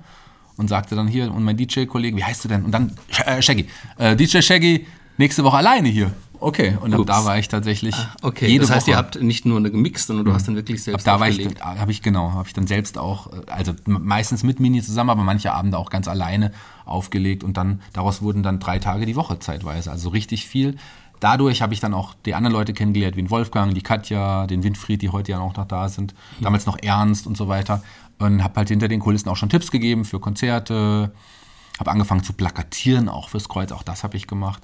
[0.58, 2.64] und sagte dann hier, und mein DJ-Kollege, wie heißt du denn?
[2.64, 2.92] Und dann,
[3.26, 3.68] äh, Shaggy,
[3.98, 4.86] äh, DJ Shaggy,
[5.18, 6.12] nächste Woche alleine hier.
[6.40, 7.08] Okay, und ab Ups.
[7.08, 7.96] da war ich tatsächlich.
[7.96, 8.92] Ah, okay, jede das heißt, Woche.
[8.92, 10.36] ihr habt nicht nur eine gemixt, sondern du mhm.
[10.36, 11.08] hast dann wirklich selbst.
[11.08, 14.60] Ab da war ich, habe ich genau, habe ich dann selbst auch, also meistens mit
[14.60, 16.52] Mini zusammen, aber manche Abende auch ganz alleine
[16.86, 20.78] aufgelegt und dann daraus wurden dann drei Tage die Woche zeitweise, also richtig viel
[21.20, 24.64] dadurch habe ich dann auch die anderen Leute kennengelernt, wie den Wolfgang, die Katja, den
[24.64, 27.82] Winfried, die heute ja auch noch da sind, damals noch Ernst und so weiter.
[28.18, 31.12] Und habe halt hinter den Kulissen auch schon Tipps gegeben für Konzerte,
[31.78, 34.62] habe angefangen zu plakatieren, auch fürs Kreuz, auch das habe ich gemacht.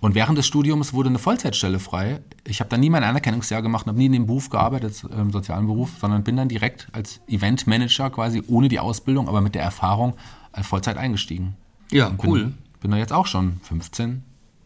[0.00, 2.20] Und während des Studiums wurde eine Vollzeitstelle frei.
[2.46, 5.66] Ich habe dann nie mein Anerkennungsjahr gemacht, habe nie in dem Beruf gearbeitet, im sozialen
[5.66, 10.14] Beruf, sondern bin dann direkt als Eventmanager quasi ohne die Ausbildung, aber mit der Erfahrung
[10.52, 11.56] als Vollzeit eingestiegen.
[11.90, 12.52] Ja, Bin, cool.
[12.80, 14.22] Bin da jetzt auch schon 15,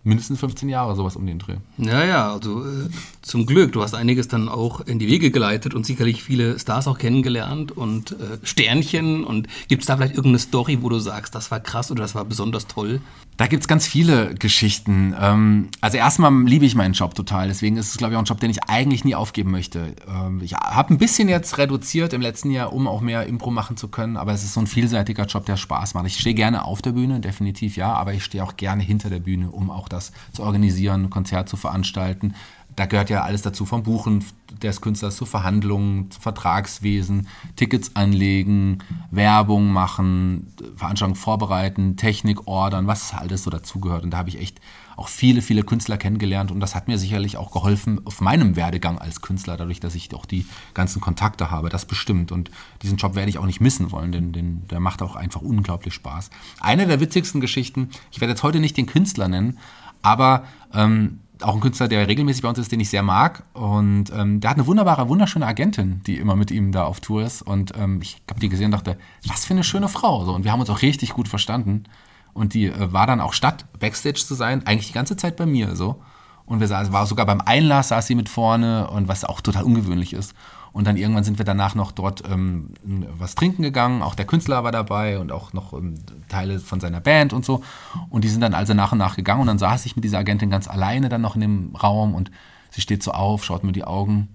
[0.09, 1.57] mindestens 15 Jahre, sowas um den Dreh.
[1.77, 2.89] Ja, ja, also äh,
[3.23, 3.73] zum Glück.
[3.73, 7.73] Du hast einiges dann auch in die Wege geleitet und sicherlich viele Stars auch kennengelernt
[7.73, 9.25] und äh, Sternchen.
[9.25, 12.15] Und gibt es da vielleicht irgendeine Story, wo du sagst, das war krass oder das
[12.15, 13.01] war besonders toll?
[13.37, 15.15] Da gibt es ganz viele Geschichten.
[15.19, 17.47] Ähm, also erstmal liebe ich meinen Job total.
[17.47, 19.95] Deswegen ist es, glaube ich, auch ein Job, den ich eigentlich nie aufgeben möchte.
[20.09, 23.77] Ähm, ich habe ein bisschen jetzt reduziert im letzten Jahr, um auch mehr Impro machen
[23.77, 24.17] zu können.
[24.17, 26.07] Aber es ist so ein vielseitiger Job, der Spaß macht.
[26.07, 27.93] Ich stehe gerne auf der Bühne, definitiv ja.
[27.93, 29.98] Aber ich stehe auch gerne hinter der Bühne, um auch das
[30.33, 32.35] zu organisieren, ein Konzert zu veranstalten.
[32.77, 34.25] Da gehört ja alles dazu, vom Buchen
[34.63, 38.79] des Künstlers zu Verhandlungen, Vertragswesen, Tickets anlegen,
[39.11, 44.05] Werbung machen, Veranstaltungen vorbereiten, Technik ordern, was alles so dazugehört.
[44.05, 44.61] Und da habe ich echt
[44.99, 48.99] auch viele, viele Künstler kennengelernt und das hat mir sicherlich auch geholfen auf meinem Werdegang
[48.99, 52.33] als Künstler, dadurch, dass ich auch die ganzen Kontakte habe, das bestimmt.
[52.33, 52.51] Und
[52.83, 55.95] diesen Job werde ich auch nicht missen wollen, denn, denn der macht auch einfach unglaublich
[55.95, 56.31] Spaß.
[56.59, 59.59] Eine der witzigsten Geschichten, ich werde jetzt heute nicht den Künstler nennen,
[60.03, 63.45] aber ähm, auch ein Künstler, der regelmäßig bei uns ist, den ich sehr mag.
[63.53, 67.23] Und ähm, der hat eine wunderbare, wunderschöne Agentin, die immer mit ihm da auf Tour
[67.23, 67.43] ist.
[67.43, 70.25] Und ähm, ich habe die gesehen und dachte, was für eine schöne Frau.
[70.25, 71.85] So, und wir haben uns auch richtig gut verstanden.
[72.33, 75.47] Und die äh, war dann auch statt Backstage zu sein, eigentlich die ganze Zeit bei
[75.47, 76.03] mir so.
[76.45, 79.65] Und wir saßen, war sogar beim Einlass saß sie mit vorne und was auch total
[79.65, 80.35] ungewöhnlich ist.
[80.79, 82.71] Und dann irgendwann sind wir danach noch dort ähm,
[83.19, 84.01] was trinken gegangen.
[84.01, 85.97] Auch der Künstler war dabei und auch noch ähm,
[86.29, 87.63] Teile von seiner Band und so.
[88.11, 89.41] Und die sind dann also nach und nach gegangen.
[89.41, 92.31] Und dann saß ich mit dieser Agentin ganz alleine dann noch in dem Raum und
[92.71, 94.29] sie steht so auf, schaut mir die Augen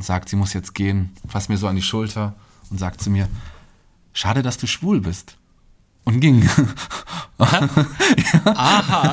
[0.00, 2.34] sagt, sie muss jetzt gehen, fasst mir so an die Schulter
[2.70, 3.28] und sagt zu mir,
[4.12, 5.37] schade, dass du schwul bist.
[6.08, 6.48] Und ging.
[7.36, 7.68] Aha.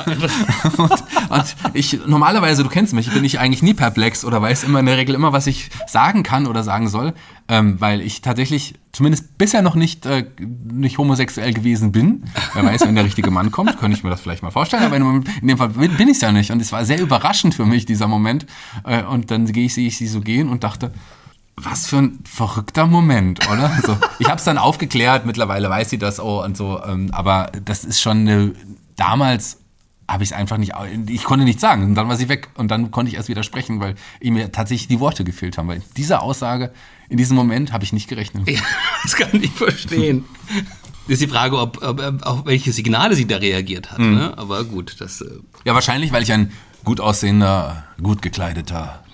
[0.78, 0.90] und,
[1.28, 4.86] und ich, normalerweise, du kennst mich, bin ich eigentlich nie perplex oder weiß immer in
[4.86, 7.12] der Regel immer, was ich sagen kann oder sagen soll,
[7.48, 12.24] ähm, weil ich tatsächlich zumindest bisher noch nicht, äh, nicht homosexuell gewesen bin.
[12.54, 14.96] Wer weiß, wenn der richtige Mann kommt, könnte ich mir das vielleicht mal vorstellen, aber
[14.96, 16.50] in, in dem Fall bin, bin ich es ja nicht.
[16.50, 18.46] Und es war sehr überraschend für mich, dieser Moment.
[18.84, 20.92] Äh, und dann gehe ich, sehe ich sie so gehen und dachte,
[21.56, 23.70] was für ein verrückter Moment, oder?
[23.82, 27.50] So, ich habe es dann aufgeklärt, mittlerweile weiß sie das auch und so, ähm, aber
[27.64, 28.52] das ist schon eine,
[28.96, 29.58] damals
[30.08, 30.74] habe ich es einfach nicht,
[31.08, 33.42] ich konnte nichts sagen und dann war sie weg und dann konnte ich erst wieder
[33.42, 36.72] sprechen, weil mir tatsächlich die Worte gefehlt haben, weil diese Aussage
[37.08, 38.48] in diesem Moment habe ich nicht gerechnet.
[38.48, 38.60] Ja,
[39.02, 40.24] das kann ich verstehen.
[41.08, 44.00] Das ist die Frage, ob, ob, auf welche Signale sie da reagiert hat.
[44.00, 44.14] Mhm.
[44.16, 44.36] Ne?
[44.36, 45.20] Aber gut, das.
[45.20, 46.50] Äh ja, wahrscheinlich, weil ich ein
[46.82, 49.04] gut aussehender, gut gekleideter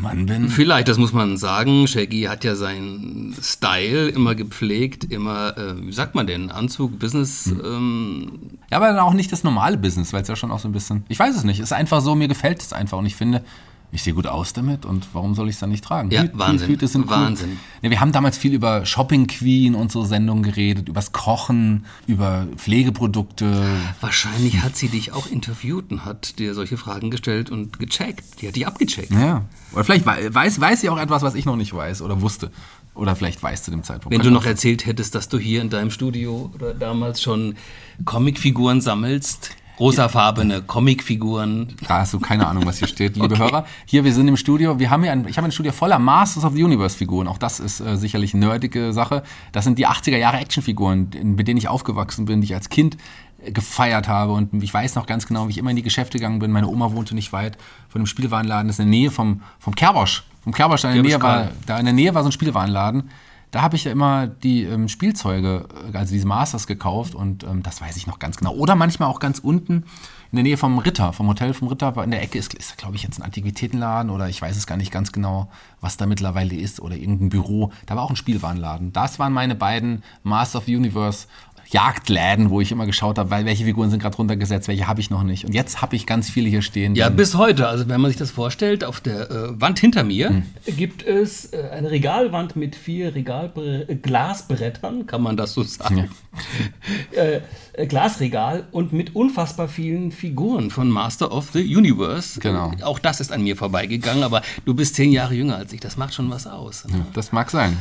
[0.00, 0.48] Mann bin.
[0.48, 1.86] Vielleicht, das muss man sagen.
[1.86, 7.46] Shaggy hat ja seinen Style immer gepflegt, immer, äh, wie sagt man denn, Anzug, Business.
[7.46, 7.62] Hm.
[7.64, 8.32] Ähm
[8.70, 10.72] ja, aber dann auch nicht das normale Business, weil es ja schon auch so ein
[10.72, 13.42] bisschen, ich weiß es nicht, ist einfach so, mir gefällt es einfach und ich finde,
[13.92, 16.10] ich sehe gut aus damit und warum soll ich es dann nicht tragen?
[16.10, 16.68] Ja, Hü Wahnsinn.
[16.68, 17.50] Hüte sind Wahnsinn.
[17.50, 17.56] Cool.
[17.82, 22.46] Ja, wir haben damals viel über Shopping Queen und so Sendungen geredet, übers Kochen, über
[22.56, 23.64] Pflegeprodukte.
[24.00, 28.42] Wahrscheinlich hat sie dich auch interviewt und hat dir solche Fragen gestellt und gecheckt.
[28.42, 29.12] Die hat dich abgecheckt.
[29.12, 29.44] Ja.
[29.72, 32.50] Oder vielleicht weiß, weiß sie auch etwas, was ich noch nicht weiß oder wusste.
[32.94, 34.16] Oder vielleicht weißt zu dem Zeitpunkt.
[34.16, 37.56] Wenn du noch erzählt hättest, dass du hier in deinem Studio oder damals schon
[38.04, 41.74] Comicfiguren sammelst, rosafarbene Comicfiguren.
[41.86, 43.38] Da hast du keine Ahnung, was hier steht, liebe okay.
[43.38, 43.66] Hörer.
[43.84, 44.78] Hier, wir sind im Studio.
[44.78, 47.28] Wir haben hier ein, ich habe ein Studio voller Masters of the Universe Figuren.
[47.28, 49.22] Auch das ist äh, sicherlich eine nerdige Sache.
[49.52, 52.96] Das sind die 80er Jahre Actionfiguren, mit denen ich aufgewachsen bin, die ich als Kind
[53.42, 56.18] äh, gefeiert habe und ich weiß noch ganz genau, wie ich immer in die Geschäfte
[56.18, 56.50] gegangen bin.
[56.52, 57.58] Meine Oma wohnte nicht weit
[57.88, 60.24] von dem Spielwarenladen, das ist in der Nähe vom, vom Kerbosch.
[60.42, 63.10] Vom Kerbosch, da in, der Nähe war, da in der Nähe war so ein Spielwarenladen
[63.50, 67.80] da habe ich ja immer die ähm, Spielzeuge, also diese Masters gekauft und ähm, das
[67.80, 68.54] weiß ich noch ganz genau.
[68.54, 69.84] Oder manchmal auch ganz unten
[70.32, 72.96] in der Nähe vom Ritter, vom Hotel vom Ritter, in der Ecke ist, ist glaube
[72.96, 75.48] ich, jetzt ein Antiquitätenladen oder ich weiß es gar nicht ganz genau,
[75.80, 77.72] was da mittlerweile ist oder irgendein Büro.
[77.86, 78.92] Da war auch ein Spielwarenladen.
[78.92, 81.28] Das waren meine beiden Master of Universe
[81.68, 85.22] Jagdläden, wo ich immer geschaut habe, welche Figuren sind gerade runtergesetzt, welche habe ich noch
[85.22, 85.44] nicht.
[85.44, 86.94] Und jetzt habe ich ganz viele hier stehen.
[86.94, 87.68] Ja, bis heute.
[87.68, 90.42] Also wenn man sich das vorstellt, auf der äh, Wand hinter mir hm.
[90.76, 96.08] gibt es äh, eine Regalwand mit vier Regalbre Glasbrettern, kann man das so sagen.
[97.14, 97.20] Ja.
[97.22, 97.40] äh,
[97.72, 102.40] äh, Glasregal und mit unfassbar vielen Figuren von Master of the Universe.
[102.40, 102.72] Genau.
[102.82, 105.80] Auch das ist an mir vorbeigegangen, aber du bist zehn Jahre jünger als ich.
[105.80, 106.86] Das macht schon was aus.
[106.86, 106.98] Ne?
[106.98, 107.76] Ja, das mag sein.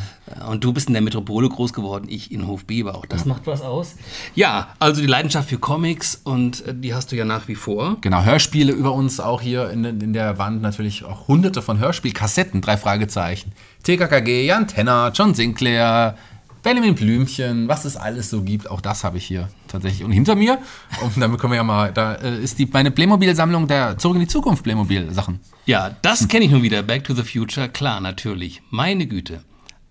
[0.49, 2.95] Und du bist in der Metropole groß geworden, ich in Hofbieber.
[2.95, 3.27] Auch das ja.
[3.27, 3.95] macht was aus aus.
[4.33, 7.97] Ja, also die Leidenschaft für Comics und äh, die hast du ja nach wie vor.
[8.01, 12.61] Genau, Hörspiele über uns auch hier in, in der Wand natürlich auch hunderte von Hörspielkassetten,
[12.61, 13.51] drei Fragezeichen.
[13.83, 16.15] TKKG, Jan Tenner, John Sinclair,
[16.63, 20.03] Benjamin Blümchen, was es alles so gibt, auch das habe ich hier tatsächlich.
[20.03, 20.57] Und hinter mir,
[21.01, 24.21] und damit können wir ja mal, da äh, ist die, meine Playmobil-Sammlung der Zurück in
[24.21, 25.39] die Zukunft Playmobil-Sachen.
[25.67, 26.81] Ja, das kenne ich nun wieder.
[26.81, 28.63] Back to the Future, klar, natürlich.
[28.71, 29.41] Meine Güte.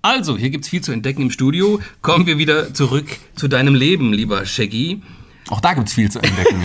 [0.04, 1.80] Also, hier gibt es viel zu entdecken im Studio.
[2.02, 5.00] Kommen wir wieder zurück zu deinem Leben, lieber Shaggy.
[5.48, 6.62] Auch da gibt es viel zu entdecken.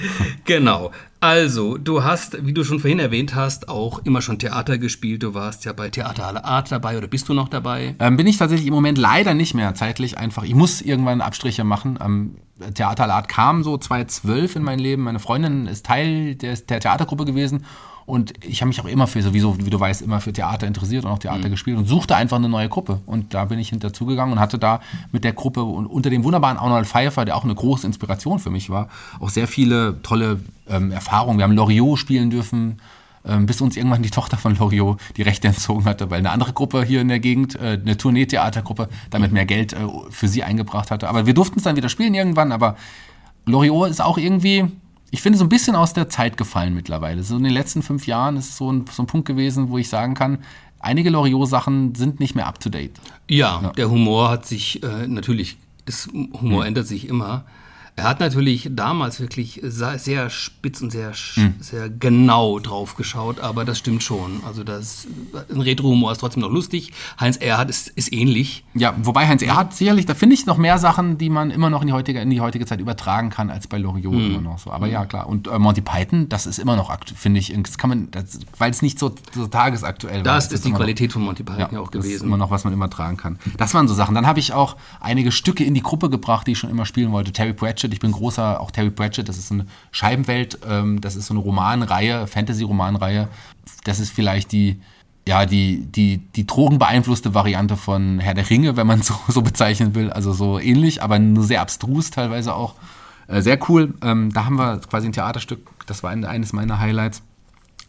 [0.44, 0.90] genau.
[1.18, 5.22] Also, du hast, wie du schon vorhin erwähnt hast, auch immer schon Theater gespielt.
[5.22, 7.94] Du warst ja bei Theater aller Art dabei oder bist du noch dabei?
[7.98, 10.42] Ähm, bin ich tatsächlich im Moment leider nicht mehr zeitlich einfach.
[10.42, 11.98] Ich muss irgendwann Abstriche machen.
[11.98, 12.34] Ähm,
[12.74, 15.04] Theater aller Art kam so 2012 in mein Leben.
[15.04, 17.64] Meine Freundin ist Teil der, der Theatergruppe gewesen
[18.04, 21.04] und ich habe mich auch immer für, sowieso, wie du weißt, immer für Theater interessiert
[21.04, 21.52] und auch Theater mhm.
[21.52, 23.00] gespielt und suchte einfach eine neue Gruppe.
[23.06, 24.80] Und da bin ich hinterzugegangen und hatte da
[25.12, 28.50] mit der Gruppe und unter dem wunderbaren Arnold Pfeiffer, der auch eine große Inspiration für
[28.50, 28.88] mich war,
[29.20, 31.38] auch sehr viele tolle ähm, Erfahrungen.
[31.38, 32.80] Wir haben Loriot spielen dürfen,
[33.24, 36.52] ähm, bis uns irgendwann die Tochter von Loriot die Rechte entzogen hatte, weil eine andere
[36.52, 39.78] Gruppe hier in der Gegend, äh, eine Tourneetheatergruppe, damit mehr Geld äh,
[40.10, 41.08] für sie eingebracht hatte.
[41.08, 42.76] Aber wir durften es dann wieder spielen irgendwann, aber
[43.46, 44.66] Loriot ist auch irgendwie
[45.12, 47.22] ich finde, so ein bisschen aus der Zeit gefallen mittlerweile.
[47.22, 49.76] So in den letzten fünf Jahren ist es so ein, so ein Punkt gewesen, wo
[49.76, 50.38] ich sagen kann,
[50.80, 52.98] einige Loriot-Sachen sind nicht mehr up to date.
[53.28, 56.68] Ja, ja, der Humor hat sich äh, natürlich, das Humor mhm.
[56.68, 57.44] ändert sich immer.
[57.94, 61.54] Er hat natürlich damals wirklich sehr spitz und sehr, mhm.
[61.60, 64.40] sehr genau drauf geschaut, aber das stimmt schon.
[64.46, 65.06] Also das,
[65.50, 66.92] ein Retro-Humor ist trotzdem noch lustig.
[67.20, 68.64] Heinz Erhardt ist, ist ähnlich.
[68.72, 71.82] Ja, wobei Heinz Erhardt sicherlich, da finde ich noch mehr Sachen, die man immer noch
[71.82, 74.26] in die heutige, in die heutige Zeit übertragen kann, als bei Loriot mhm.
[74.26, 74.70] immer noch so.
[74.70, 74.92] Aber mhm.
[74.92, 75.28] ja, klar.
[75.28, 78.70] Und äh, Monty Python, das ist immer noch, finde ich, das kann man, das, weil
[78.70, 80.34] es nicht so, so tagesaktuell das war.
[80.36, 82.10] Das ist die Qualität noch, von Monty Python ja, auch gewesen.
[82.10, 83.38] Das ist immer noch, was man immer tragen kann.
[83.58, 84.14] Das waren so Sachen.
[84.14, 87.12] Dann habe ich auch einige Stücke in die Gruppe gebracht, die ich schon immer spielen
[87.12, 87.32] wollte.
[87.32, 87.94] Terry Pratchett Pratchett.
[87.94, 91.40] Ich bin großer, auch Terry Pratchett, das ist eine Scheibenwelt, ähm, das ist so eine
[91.40, 93.28] Romanreihe, Fantasy-Romanreihe.
[93.84, 94.80] Das ist vielleicht die,
[95.26, 99.42] ja, die, die, die drogenbeeinflusste Variante von Herr der Ringe, wenn man es so, so
[99.42, 100.10] bezeichnen will.
[100.10, 102.74] Also so ähnlich, aber nur sehr abstrus teilweise auch.
[103.26, 103.94] Äh, sehr cool.
[104.02, 107.22] Ähm, da haben wir quasi ein Theaterstück, das war eines meiner Highlights.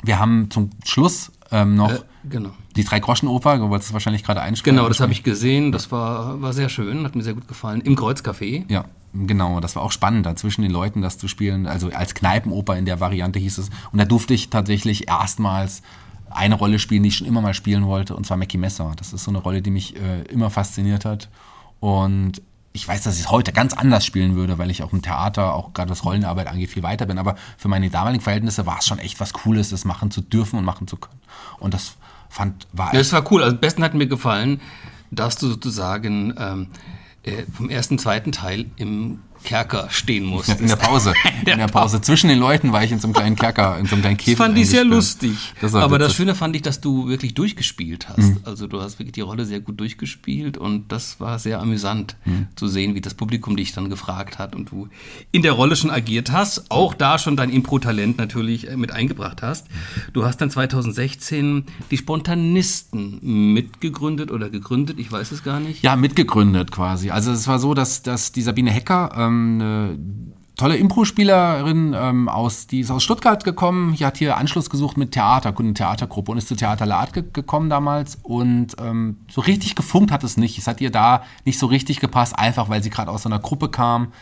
[0.04, 2.52] Wir haben zum Schluss ähm, noch äh, genau.
[2.76, 4.76] Die Drei-Groschen-Oper, du wolltest es wahrscheinlich gerade einspielen.
[4.76, 7.82] Genau, das habe ich gesehen, das war, war sehr schön, hat mir sehr gut gefallen.
[7.82, 8.64] Im Kreuzcafé.
[8.70, 11.68] Ja, genau, das war auch spannend, da zwischen den Leuten das zu spielen.
[11.68, 13.70] Also als Kneipenoper in der Variante hieß es.
[13.92, 15.84] Und da durfte ich tatsächlich erstmals
[16.32, 18.94] eine Rolle spielen, die ich schon immer mal spielen wollte, und zwar Mackie Messer.
[18.96, 21.30] Das ist so eine Rolle, die mich äh, immer fasziniert hat.
[21.80, 22.42] Und
[22.76, 25.54] ich weiß, dass ich es heute ganz anders spielen würde, weil ich auch im Theater,
[25.54, 27.20] auch gerade was Rollenarbeit angeht, viel weiter bin.
[27.20, 30.58] Aber für meine damaligen Verhältnisse war es schon echt was Cooles, das machen zu dürfen
[30.58, 31.20] und machen zu können.
[31.60, 31.98] Und das
[32.34, 33.00] fand, war echt.
[33.00, 33.44] Das war cool.
[33.44, 34.60] Also am besten hat mir gefallen,
[35.12, 36.68] dass du sozusagen ähm,
[37.24, 40.62] äh, vom ersten, zweiten Teil im Kerker stehen musstest.
[40.62, 41.14] In der Pause.
[41.40, 42.02] in der, in der Pause.
[42.02, 44.38] Zwischen den Leuten war ich in so einem kleinen Kerker, in so einem kleinen Käfig.
[44.38, 45.54] Das fand ich sehr lustig.
[45.62, 48.18] Das Aber das Schöne fand ich, dass du wirklich durchgespielt hast.
[48.18, 48.38] Mhm.
[48.44, 52.48] Also du hast wirklich die Rolle sehr gut durchgespielt und das war sehr amüsant mhm.
[52.56, 54.88] zu sehen, wie das Publikum dich dann gefragt hat und du
[55.32, 56.72] in der Rolle schon agiert hast.
[56.72, 59.68] Auch da schon dein Impro-Talent natürlich äh, mit eingebracht hast.
[60.14, 65.84] Du hast dann 2016 die Spontanisten mitgegründet oder gegründet, ich weiß es gar nicht.
[65.84, 67.10] Ja, mitgegründet quasi.
[67.10, 69.98] Also es war so, dass, dass die Sabine Hecker ähm, ähm, eine
[70.56, 75.12] tolle Impro-Spielerin ähm, aus, die ist aus Stuttgart gekommen, die hat hier Anschluss gesucht mit
[75.12, 78.18] Theater, eine Theatergruppe und ist zu Theater Lad ge gekommen damals.
[78.22, 80.58] Und ähm, so richtig gefunkt hat es nicht.
[80.58, 83.70] Es hat ihr da nicht so richtig gepasst, einfach weil sie gerade aus einer Gruppe
[83.70, 84.14] kam,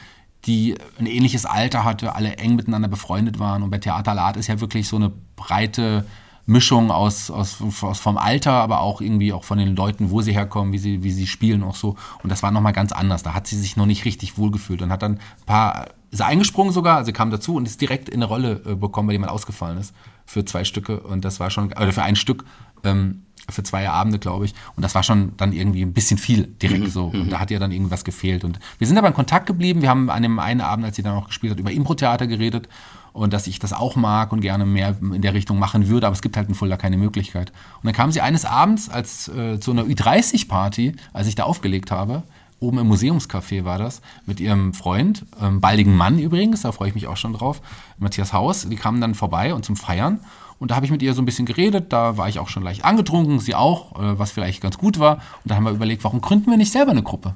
[0.45, 3.61] die ein ähnliches Alter hatte, alle eng miteinander befreundet waren.
[3.61, 6.05] Und bei Theater Lad ist ja wirklich so eine breite
[6.45, 10.33] Mischung aus, aus, aus vom Alter, aber auch irgendwie auch von den Leuten, wo sie
[10.33, 11.95] herkommen, wie sie, wie sie spielen auch so.
[12.23, 13.23] Und das war nochmal ganz anders.
[13.23, 16.73] Da hat sie sich noch nicht richtig wohlgefühlt und hat dann ein paar, ist eingesprungen
[16.73, 19.77] sogar, also kam dazu und ist direkt in eine Rolle äh, bekommen, weil jemand ausgefallen
[19.77, 19.93] ist
[20.25, 22.45] für zwei Stücke und das war schon, oder für ein Stück,
[22.83, 24.53] ähm, für zwei Abende, glaube ich.
[24.75, 27.05] Und das war schon dann irgendwie ein bisschen viel direkt mhm, so.
[27.07, 27.29] Und mhm.
[27.29, 28.43] da hat ihr dann irgendwas gefehlt.
[28.43, 29.81] Und wir sind aber in Kontakt geblieben.
[29.81, 32.69] Wir haben an dem einen Abend, als sie dann auch gespielt hat, über Impro-Theater geredet
[33.13, 36.13] und dass ich das auch mag und gerne mehr in der Richtung machen würde, aber
[36.13, 37.51] es gibt halt in Fulda keine Möglichkeit.
[37.51, 41.91] Und dann kam sie eines Abends als äh, zu einer Ü30-Party, als ich da aufgelegt
[41.91, 42.23] habe,
[42.61, 46.95] oben im Museumscafé war das, mit ihrem Freund, ähm, baldigen Mann übrigens, da freue ich
[46.95, 47.61] mich auch schon drauf,
[47.97, 50.19] Matthias Haus, die kamen dann vorbei und zum Feiern.
[50.59, 52.61] Und da habe ich mit ihr so ein bisschen geredet, da war ich auch schon
[52.61, 55.15] leicht angetrunken, sie auch, äh, was vielleicht ganz gut war.
[55.15, 57.35] Und da haben wir überlegt, warum gründen wir nicht selber eine Gruppe?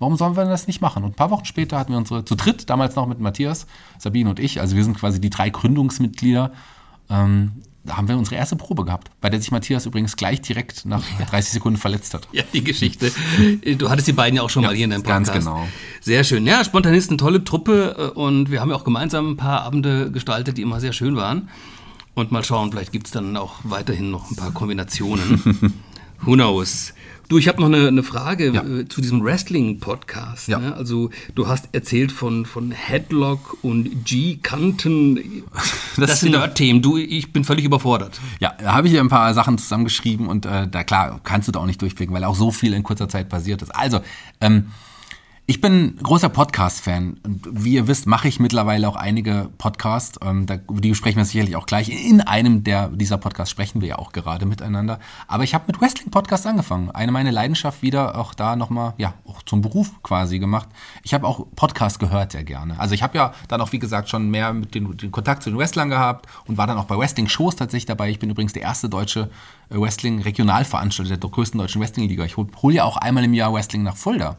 [0.00, 1.04] Warum sollen wir das nicht machen?
[1.04, 3.66] Und ein paar Wochen später hatten wir unsere zu dritt, damals noch mit Matthias,
[3.98, 6.50] Sabine und ich, also wir sind quasi die drei Gründungsmitglieder,
[7.10, 7.52] ähm,
[7.84, 11.02] da haben wir unsere erste Probe gehabt, bei der sich Matthias übrigens gleich direkt nach
[11.30, 12.28] 30 Sekunden verletzt hat.
[12.32, 13.10] Ja, die Geschichte.
[13.78, 15.46] Du hattest die beiden ja auch schon mal hier in deinem ganz Podcast.
[15.46, 15.66] genau.
[16.00, 16.46] Sehr schön.
[16.46, 20.58] Ja, Spontanisten, tolle Truppe äh, und wir haben ja auch gemeinsam ein paar Abende gestaltet,
[20.58, 21.48] die immer sehr schön waren.
[22.14, 25.74] Und mal schauen, vielleicht gibt es dann auch weiterhin noch ein paar Kombinationen.
[26.22, 26.92] Who knows?
[27.30, 28.62] Du, ich habe noch eine, eine Frage Ja.
[28.64, 30.48] äh, zu diesem Wrestling-Podcast.
[30.48, 30.58] Ja.
[30.58, 30.74] Ne?
[30.74, 35.44] Also du hast erzählt von, von Headlock und G-Kanten.
[35.96, 36.82] Das, Das sind Nerd-Themen.
[36.82, 38.20] Du, ich bin völlig überfordert.
[38.40, 41.52] Ja, da habe ich hier ein paar Sachen zusammengeschrieben und äh, da klar kannst du
[41.52, 43.70] da auch nicht durchblicken, weil auch so viel in kurzer Zeit passiert ist.
[43.76, 44.00] Also,
[44.40, 44.66] ähm,
[45.50, 50.16] ich bin großer Podcast-Fan wie ihr wisst, mache ich mittlerweile auch einige Podcasts.
[50.22, 51.88] Ähm, über die besprechen wir sicherlich auch gleich.
[51.88, 55.00] In einem der, dieser Podcasts sprechen wir ja auch gerade miteinander.
[55.26, 56.92] Aber ich habe mit Wrestling-Podcasts angefangen.
[56.92, 60.68] Eine meine Leidenschaft wieder auch da nochmal, ja, auch zum Beruf quasi gemacht.
[61.02, 62.78] Ich habe auch Podcasts gehört sehr gerne.
[62.78, 65.50] Also ich habe ja dann auch, wie gesagt, schon mehr mit den, den Kontakt zu
[65.50, 68.08] den Wrestlern gehabt und war dann auch bei Wrestling-Shows tatsächlich dabei.
[68.08, 69.30] Ich bin übrigens der erste deutsche
[69.68, 72.24] äh, Wrestling-Regionalveranstalter der größten deutschen Wrestling-Liga.
[72.24, 74.36] Ich hole hol ja auch einmal im Jahr Wrestling nach Fulda.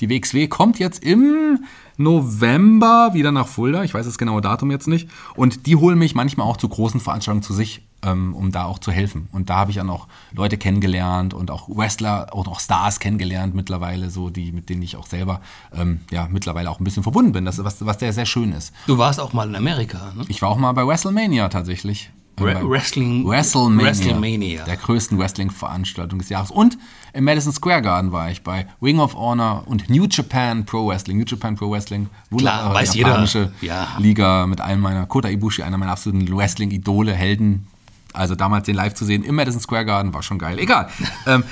[0.00, 1.64] Die WXW kommt jetzt im
[1.96, 3.84] November wieder nach Fulda.
[3.84, 5.08] Ich weiß das genaue Datum jetzt nicht.
[5.36, 8.78] Und die holen mich manchmal auch zu großen Veranstaltungen zu sich, ähm, um da auch
[8.78, 9.28] zu helfen.
[9.32, 13.54] Und da habe ich dann auch Leute kennengelernt und auch Wrestler und auch Stars kennengelernt
[13.54, 15.40] mittlerweile, so die, mit denen ich auch selber
[15.72, 17.44] ähm, ja mittlerweile auch ein bisschen verbunden bin.
[17.44, 18.72] Das ist was, was sehr, sehr schön ist.
[18.86, 20.24] Du warst auch mal in Amerika, ne?
[20.28, 22.10] Ich war auch mal bei WrestleMania tatsächlich.
[22.38, 24.64] Wrestling- WrestleMania, WrestleMania.
[24.64, 26.50] Der größten Wrestling-Veranstaltung des Jahres.
[26.50, 26.76] Und
[27.12, 31.18] im Madison Square Garden war ich bei Ring of Honor und New Japan Pro Wrestling.
[31.18, 33.10] New Japan Pro Wrestling, wunderbare weiß jeder.
[33.10, 33.88] japanische Ja.
[33.98, 37.66] Liga mit einem meiner Kota Ibushi, einer meiner absoluten Wrestling-Idole, Helden.
[38.12, 40.58] Also damals den live zu sehen im Madison Square Garden war schon geil.
[40.58, 40.88] Egal.
[41.26, 41.42] ähm,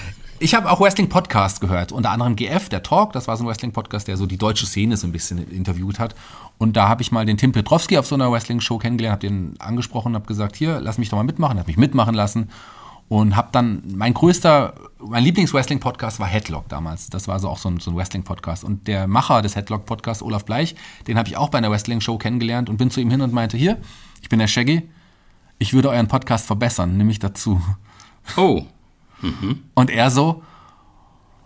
[0.42, 4.08] ich habe auch Wrestling-Podcasts gehört, unter anderem GF, der Talk, das war so ein Wrestling-Podcast,
[4.08, 6.14] der so die deutsche Szene so ein bisschen interviewt hat.
[6.58, 9.54] Und da habe ich mal den Tim Petrowski auf so einer Wrestling-Show kennengelernt, habe den
[9.60, 12.50] angesprochen, habe gesagt, hier, lass mich doch mal mitmachen, habe mich mitmachen lassen
[13.08, 17.08] und habe dann, mein größter, mein Lieblings-Wrestling-Podcast war Headlock damals.
[17.08, 18.64] Das war so auch so ein, so ein Wrestling-Podcast.
[18.64, 20.74] Und der Macher des Headlock-Podcasts, Olaf Bleich,
[21.06, 23.56] den habe ich auch bei einer Wrestling-Show kennengelernt und bin zu ihm hin und meinte,
[23.56, 23.78] hier,
[24.20, 24.88] ich bin der Shaggy,
[25.58, 27.60] ich würde euren Podcast verbessern, nimm mich dazu.
[28.36, 28.64] Oh.
[29.74, 30.42] Und er so,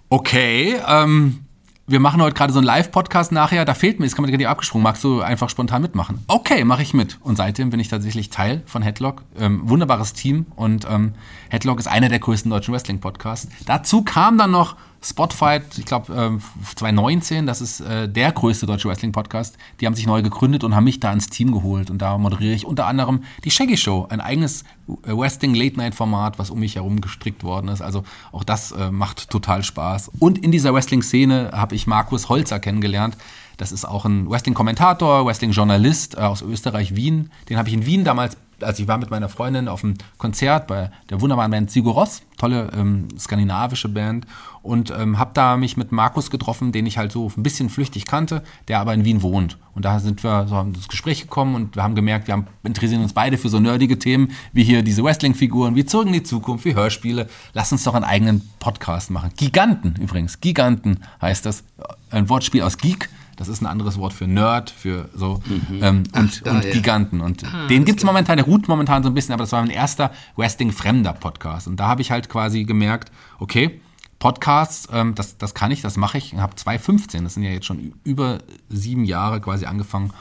[0.09, 1.41] okay, ähm,
[1.89, 4.51] wir machen heute gerade so einen Live-Podcast nachher, da fehlt mir, jetzt kann man dir
[4.51, 6.25] abgesprungen, magst du einfach spontan mitmachen?
[6.27, 7.19] Okay, mache ich mit.
[7.23, 9.23] Und seitdem bin ich tatsächlich Teil von Headlock.
[9.39, 11.15] Ähm, wunderbares Team und ähm,
[11.49, 13.49] Headlock ist einer der größten deutschen Wrestling-Podcasts.
[13.67, 18.89] Dazu kam dann noch Spotfight, ich glaube ähm, 2019, das ist äh, der größte deutsche
[18.89, 19.57] Wrestling-Podcast.
[19.81, 21.91] Die haben sich neu gegründet und haben mich da ins Team geholt.
[21.91, 26.61] Und da moderiere ich unter anderem die Shaggy Show, ein eigenes äh, Wrestling-Late-Night-Format, was um
[26.61, 27.83] mich herum gestrickt worden ist.
[27.83, 30.11] Also auch das äh, macht total Spaß.
[30.19, 33.17] Und in dieser Wrestling-Szene habe ich Markus Holzer kennengelernt.
[33.57, 37.31] Das ist auch ein Wrestling-Kommentator, Wrestling-Journalist äh, aus Österreich, Wien.
[37.49, 40.67] Den habe ich in Wien damals, als ich war mit meiner Freundin auf einem Konzert
[40.67, 44.27] bei der wunderbaren Band Sigur Ross, tolle ähm, skandinavische Band,
[44.67, 48.05] und ähm, habe da mich mit Markus getroffen, den ich halt so ein bisschen flüchtig
[48.05, 49.57] kannte, der aber in Wien wohnt.
[49.75, 53.03] Und da sind wir so ins Gespräch gekommen und wir haben gemerkt, wir haben, interessieren
[53.03, 56.65] uns beide für so nerdige Themen, wie hier diese Wrestling-Figuren, wie Zurück in die Zukunft,
[56.65, 57.29] wie Hörspiele.
[57.53, 59.31] Lass uns doch einen eigenen Podcast machen.
[59.37, 61.65] Giganten übrigens, Giganten heißt das.
[62.11, 63.09] Ein Wortspiel aus Geek.
[63.37, 65.43] Das ist ein anderes Wort für Nerd, für so
[65.83, 66.31] ähm, und, Mhm.
[66.47, 66.71] Ach, und.
[66.73, 67.21] Giganten.
[67.21, 69.71] Und den gibt es momentan, der ruht momentan so ein bisschen, aber das war mein
[69.71, 71.69] erster Wrestling-Fremder-Podcast.
[71.69, 73.81] Und da habe ich halt quasi gemerkt, okay,
[74.19, 76.33] Podcasts, ähm, das, das kann ich, das mache ich.
[76.33, 78.39] Ich habe 2015, das sind ja jetzt schon über
[78.71, 80.13] sieben Jahre quasi angefangen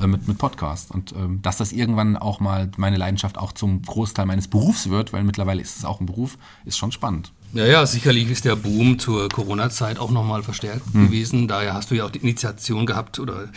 [0.00, 0.90] äh, mit, mit Podcasts.
[0.90, 5.12] Und ähm, dass das irgendwann auch mal meine Leidenschaft auch zum Großteil meines Berufs wird,
[5.12, 7.32] weil mittlerweile ist es auch ein Beruf, ist schon spannend.
[7.52, 11.06] Ja, ja, sicherlich ist der Boom zur Corona-Zeit auch nochmal verstärkt Hm.
[11.08, 11.48] gewesen.
[11.48, 13.48] Daher hast du ja auch die Initiation gehabt oder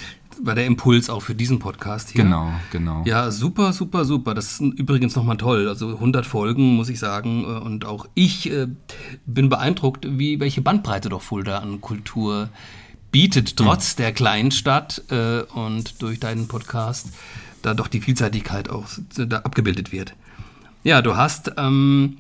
[0.44, 2.24] war der Impuls auch für diesen Podcast hier.
[2.24, 3.04] Genau, genau.
[3.06, 4.34] Ja, super, super, super.
[4.34, 5.68] Das ist übrigens nochmal toll.
[5.68, 7.44] Also 100 Folgen, muss ich sagen.
[7.44, 8.68] äh, Und auch ich äh,
[9.26, 12.50] bin beeindruckt, wie welche Bandbreite doch Fulda an Kultur
[13.12, 17.10] bietet, trotz der kleinen Stadt äh, und durch deinen Podcast
[17.62, 20.14] da doch die Vielseitigkeit auch da abgebildet wird.
[20.84, 22.18] Ja, du hast ähm,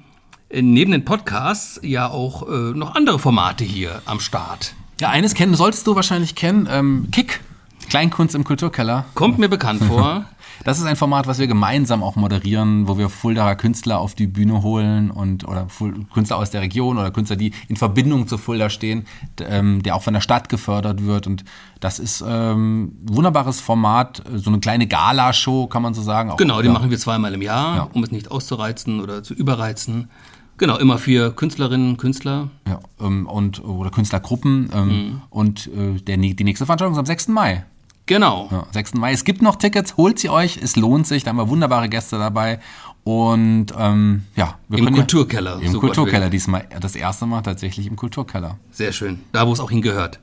[0.49, 4.73] neben den Podcasts ja auch äh, noch andere Formate hier am Start.
[4.99, 7.41] Ja, eines kennen solltest du wahrscheinlich kennen, ähm, Kick,
[7.89, 9.05] Kleinkunst im Kulturkeller.
[9.13, 10.25] Kommt mir bekannt vor.
[10.63, 14.25] Das ist ein Format, was wir gemeinsam auch moderieren, wo wir Fuldaer Künstler auf die
[14.25, 15.67] Bühne holen und oder
[16.13, 19.05] Künstler aus der Region oder Künstler, die in Verbindung zu Fulda stehen,
[19.41, 21.27] ähm, der auch von der Stadt gefördert wird.
[21.27, 21.43] Und
[21.81, 26.31] das ist ähm, ein wunderbares Format, so eine kleine Galashow, kann man so sagen.
[26.31, 27.87] Auch, Genau, die machen wir zweimal im Jahr, Ja.
[27.93, 30.09] um es nicht auszureizen oder zu überreizen.
[30.57, 32.49] Genau, immer für Künstlerinnen, Künstler.
[32.65, 34.69] Ja, ähm, und, oder Künstlergruppen.
[34.73, 35.21] Ähm, Mhm.
[35.29, 37.27] Und äh, der, die nächste Veranstaltung ist am 6.
[37.27, 37.65] Mai.
[38.05, 38.49] Genau.
[38.51, 38.95] Ja, 6.
[38.95, 39.11] Mai.
[39.13, 42.17] Es gibt noch Tickets, holt sie euch, es lohnt sich, da haben wir wunderbare Gäste
[42.17, 42.59] dabei.
[43.03, 46.67] Und ähm, ja, wir Im können Kulturkeller, Ja, Im so Kulturkeller diesmal.
[46.81, 48.57] Das erste Mal tatsächlich im Kulturkeller.
[48.71, 49.19] Sehr schön.
[49.31, 50.19] Da, wo es auch hingehört.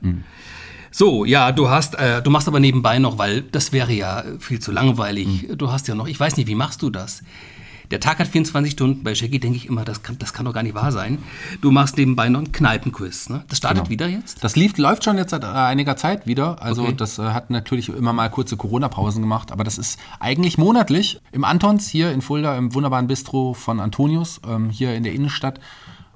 [0.91, 4.59] So, ja, du hast, äh, du machst aber nebenbei noch, weil das wäre ja viel
[4.59, 5.47] zu langweilig.
[5.57, 7.23] Du hast ja noch, ich weiß nicht, wie machst du das?
[7.93, 9.03] Der Tag hat 24 Stunden.
[9.03, 11.19] Bei Shaggy denke ich immer, das kann, das kann doch gar nicht wahr sein.
[11.61, 13.29] Du machst nebenbei noch einen Kneipenquiz.
[13.29, 13.43] Ne?
[13.49, 13.89] Das startet Genau.
[13.91, 14.43] wieder jetzt?
[14.43, 16.59] Das lief, läuft schon jetzt seit äh, einiger Zeit wieder.
[16.59, 16.95] Also Okay.
[16.97, 21.43] das äh, hat natürlich immer mal kurze Corona-Pausen gemacht, aber das ist eigentlich monatlich im
[21.43, 25.59] Antons hier in Fulda im wunderbaren Bistro von Antonius ähm, hier in der Innenstadt.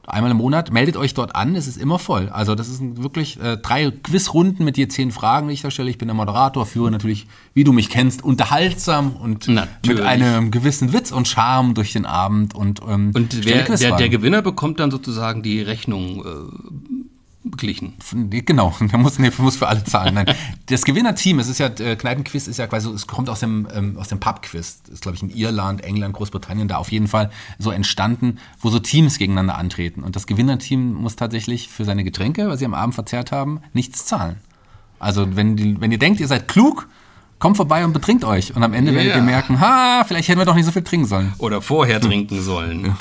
[0.07, 0.71] Einmal im Monat.
[0.71, 2.29] Meldet euch dort an, es ist immer voll.
[2.29, 5.89] Also das sind wirklich äh, drei Quizrunden mit je zehn Fragen, die ich da stelle.
[5.89, 10.05] Ich bin der Moderator, führe natürlich, wie du mich kennst, unterhaltsam und mit Natürlich.
[10.05, 14.41] einem gewissen Witz und Charme durch den Abend und, ähm, Und wer, der, der Gewinner
[14.41, 17.06] bekommt dann sozusagen die Rechnung äh,
[17.51, 17.93] beglichen.
[18.29, 20.15] Genau, der muss, nee, muss für alle zahlen.
[20.15, 20.25] Nein.
[20.67, 23.97] Das Gewinnerteam, es ist ja, äh, Kneipenquiz ist ja quasi, es kommt aus dem, ähm,
[23.97, 24.81] aus dem Pubquiz.
[24.83, 28.69] Das ist, glaube ich, in Irland, England, Großbritannien, da auf jeden Fall so entstanden, wo
[28.69, 30.03] so Teams gegeneinander antreten.
[30.03, 34.05] Und das Gewinnerteam muss tatsächlich für seine Getränke, was sie am Abend verzehrt haben, nichts
[34.05, 34.37] zahlen.
[34.99, 36.89] Also, wenn, die, wenn ihr denkt, ihr seid klug,
[37.39, 38.55] kommt vorbei und betrinkt euch.
[38.55, 39.17] Und am Ende werdet Ja.
[39.17, 41.33] ihr merken, ha, vielleicht hätten wir doch nicht so viel trinken sollen.
[41.37, 42.95] Oder vorher trinken sollen.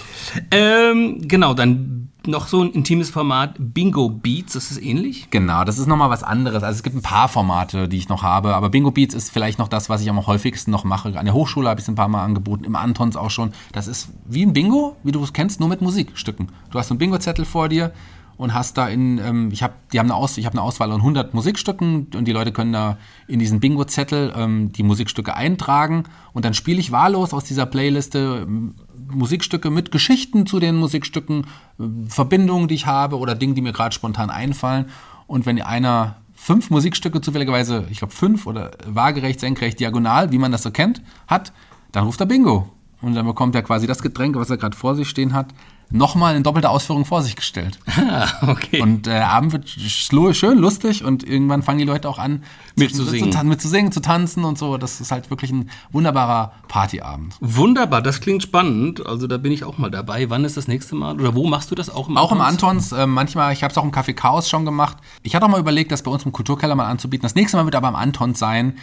[0.51, 5.29] Ähm, genau, dann noch so ein intimes Format, Bingo Beats, das ist ähnlich.
[5.31, 6.63] Genau, das ist nochmal was anderes.
[6.63, 9.59] Also es gibt ein paar Formate, die ich noch habe, aber Bingo Beats ist vielleicht
[9.59, 11.19] noch das, was ich am häufigsten noch mache.
[11.19, 13.53] An der Hochschule habe ich es ein paar Mal angeboten, im Antons auch schon.
[13.73, 16.49] Das ist wie ein Bingo, wie du es kennst, nur mit Musikstücken.
[16.71, 17.93] Du hast so einen Bingo-Zettel vor dir
[18.37, 20.91] und hast da in, ähm, ich habe, die haben eine Aus, ich habe eine Auswahl
[20.93, 22.99] an 100 Musikstücken und die Leute können da
[23.29, 28.45] in diesen Bingo-Zettel ähm, die Musikstücke eintragen und dann spiele ich wahllos aus dieser Playliste
[28.47, 28.75] ähm,
[29.11, 31.47] Musikstücke mit Geschichten zu den Musikstücken,
[31.79, 34.87] äh, Verbindungen, die ich habe oder Dinge, die mir gerade spontan einfallen.
[35.27, 40.53] Und wenn einer fünf Musikstücke zufälligerweise, ich glaube fünf oder waagerecht, senkrecht, diagonal, wie man
[40.53, 41.53] das so kennt, hat,
[41.93, 42.69] dann ruft er Bingo.
[43.01, 45.55] Und dann bekommt er quasi das Getränk, was er gerade vor sich stehen hat,
[45.91, 47.79] nochmal in doppelter Ausführung vor sich gestellt.
[48.09, 48.81] Ah, okay.
[48.81, 52.45] Und der Abend wird schön lustig und irgendwann fangen die Leute auch an,
[52.77, 53.33] Mitzusingen.
[53.33, 54.77] Zu, mit zu singen, zu tanzen und so.
[54.77, 57.35] Das ist halt wirklich ein wunderbarer Partyabend.
[57.41, 59.05] Wunderbar, das klingt spannend.
[59.05, 60.31] Also da bin ich auch mal dabei.
[60.31, 61.19] Wann ist das nächste Mal?
[61.19, 62.67] Oder wo machst du das auch im Auch im Antons?
[62.67, 64.99] Antons, äh, manchmal, ich habe es auch im Café Chaos schon gemacht.
[65.23, 67.23] Ich hatte auch mal überlegt, das bei uns im Kulturkeller mal anzubieten.
[67.23, 68.77] Das nächste Mal wird aber am Antons sein.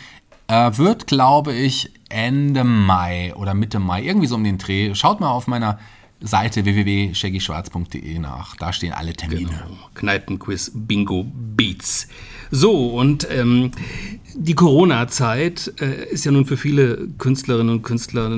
[0.47, 4.93] Äh, wird, glaube ich, Ende Mai oder Mitte Mai, irgendwie so um den Dreh.
[4.95, 5.79] Schaut mal auf meiner
[6.23, 8.55] Seite www.shaggyschwarz.de nach.
[8.55, 9.49] Da stehen alle Termine.
[9.93, 12.07] Kneipenquiz Bingo Beats.
[12.49, 13.71] So, und ähm,
[14.35, 18.37] die Corona-Zeit äh, ist ja nun für viele Künstlerinnen und Künstler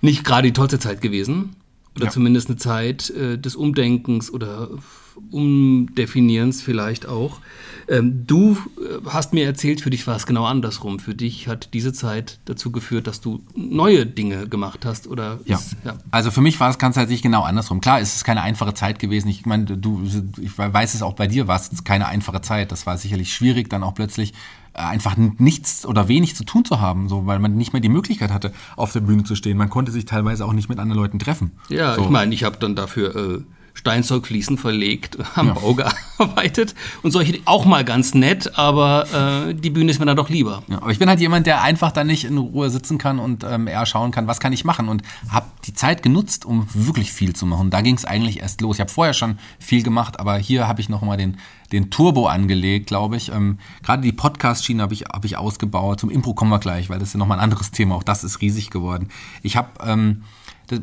[0.00, 1.50] nicht gerade die tollste Zeit gewesen.
[1.96, 2.10] Oder Ja.
[2.10, 4.70] zumindest eine Zeit äh, des Umdenkens oder
[5.30, 7.40] Umdefinierens vielleicht auch.
[7.90, 10.98] Ähm, du äh, hast mir erzählt, für dich war es genau andersrum.
[10.98, 15.06] Für dich hat diese Zeit dazu geführt, dass du neue Dinge gemacht hast.
[15.06, 15.56] Oder Ja.
[15.56, 15.94] ist- ja.
[16.10, 17.80] Also für mich war es ganz tatsächlich genau andersrum.
[17.80, 19.28] Klar, es ist keine einfache Zeit gewesen.
[19.28, 20.02] Ich meine, du,
[20.40, 22.72] ich weiß es auch bei dir, war es keine einfache Zeit.
[22.72, 24.34] Das war sicherlich schwierig, dann auch plötzlich
[24.74, 27.88] äh, einfach nichts oder wenig zu tun zu haben, so, weil man nicht mehr die
[27.88, 29.56] Möglichkeit hatte, auf der Bühne zu stehen.
[29.56, 31.52] Man konnte sich teilweise auch nicht mit anderen Leuten treffen.
[31.70, 32.02] Ja, so.
[32.02, 33.40] ich meine, ich habe dann dafür äh,
[33.78, 39.90] Steinzeugfliesen verlegt, am Bau gearbeitet und solche auch mal ganz nett, aber äh, die Bühne
[39.90, 40.64] ist mir dann doch lieber.
[40.66, 43.44] Ja, aber ich bin halt jemand, der einfach dann nicht in Ruhe sitzen kann und
[43.44, 47.12] ähm, eher schauen kann, was kann ich machen und habe die Zeit genutzt, um wirklich
[47.12, 47.70] viel zu machen.
[47.70, 48.76] Da ging es eigentlich erst los.
[48.76, 51.36] Ich habe vorher schon viel gemacht, aber hier habe ich noch mal den,
[51.70, 53.30] den Turbo angelegt, glaube ich.
[53.30, 56.00] Ähm, Gerade die Podcast-Schiene habe ich, hab ich ausgebaut.
[56.00, 57.94] Zum Impro kommen wir gleich, weil das ist ja noch mal ein anderes Thema.
[57.94, 59.08] Auch das ist riesig geworden.
[59.42, 60.24] Ich habe ähm,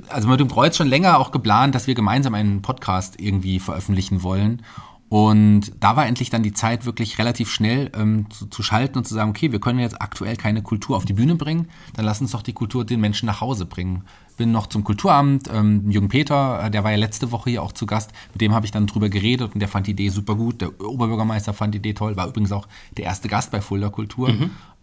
[0.10, 4.24] also mit dem Kreuz schon länger auch geplant, dass wir gemeinsam einen Podcast irgendwie veröffentlichen
[4.24, 4.62] wollen.
[5.08, 9.06] Und da war endlich dann die Zeit, wirklich relativ schnell ähm, zu, zu schalten und
[9.06, 12.22] zu sagen, okay, wir können jetzt aktuell keine Kultur auf die Bühne bringen, dann lass
[12.22, 14.04] uns doch die Kultur den Menschen nach Hause bringen.
[14.36, 17.72] Bin noch zum Kulturamt, ähm, Jürgen Peter, äh, der war ja letzte Woche hier auch
[17.72, 20.36] zu Gast, mit dem habe ich dann drüber geredet und der fand die Idee super
[20.36, 20.60] gut.
[20.60, 22.68] Der Oberbürgermeister fand die Idee toll, war übrigens auch
[22.98, 24.30] der erste Gast bei Fulda Kultur.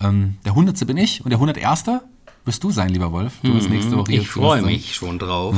[0.01, 1.85] Ähm, der Hundertste bin ich und der 101.
[2.45, 3.35] wirst du sein, lieber Wolf.
[3.43, 5.55] Du bist nächste Woche hier Ich freue mich schon drauf.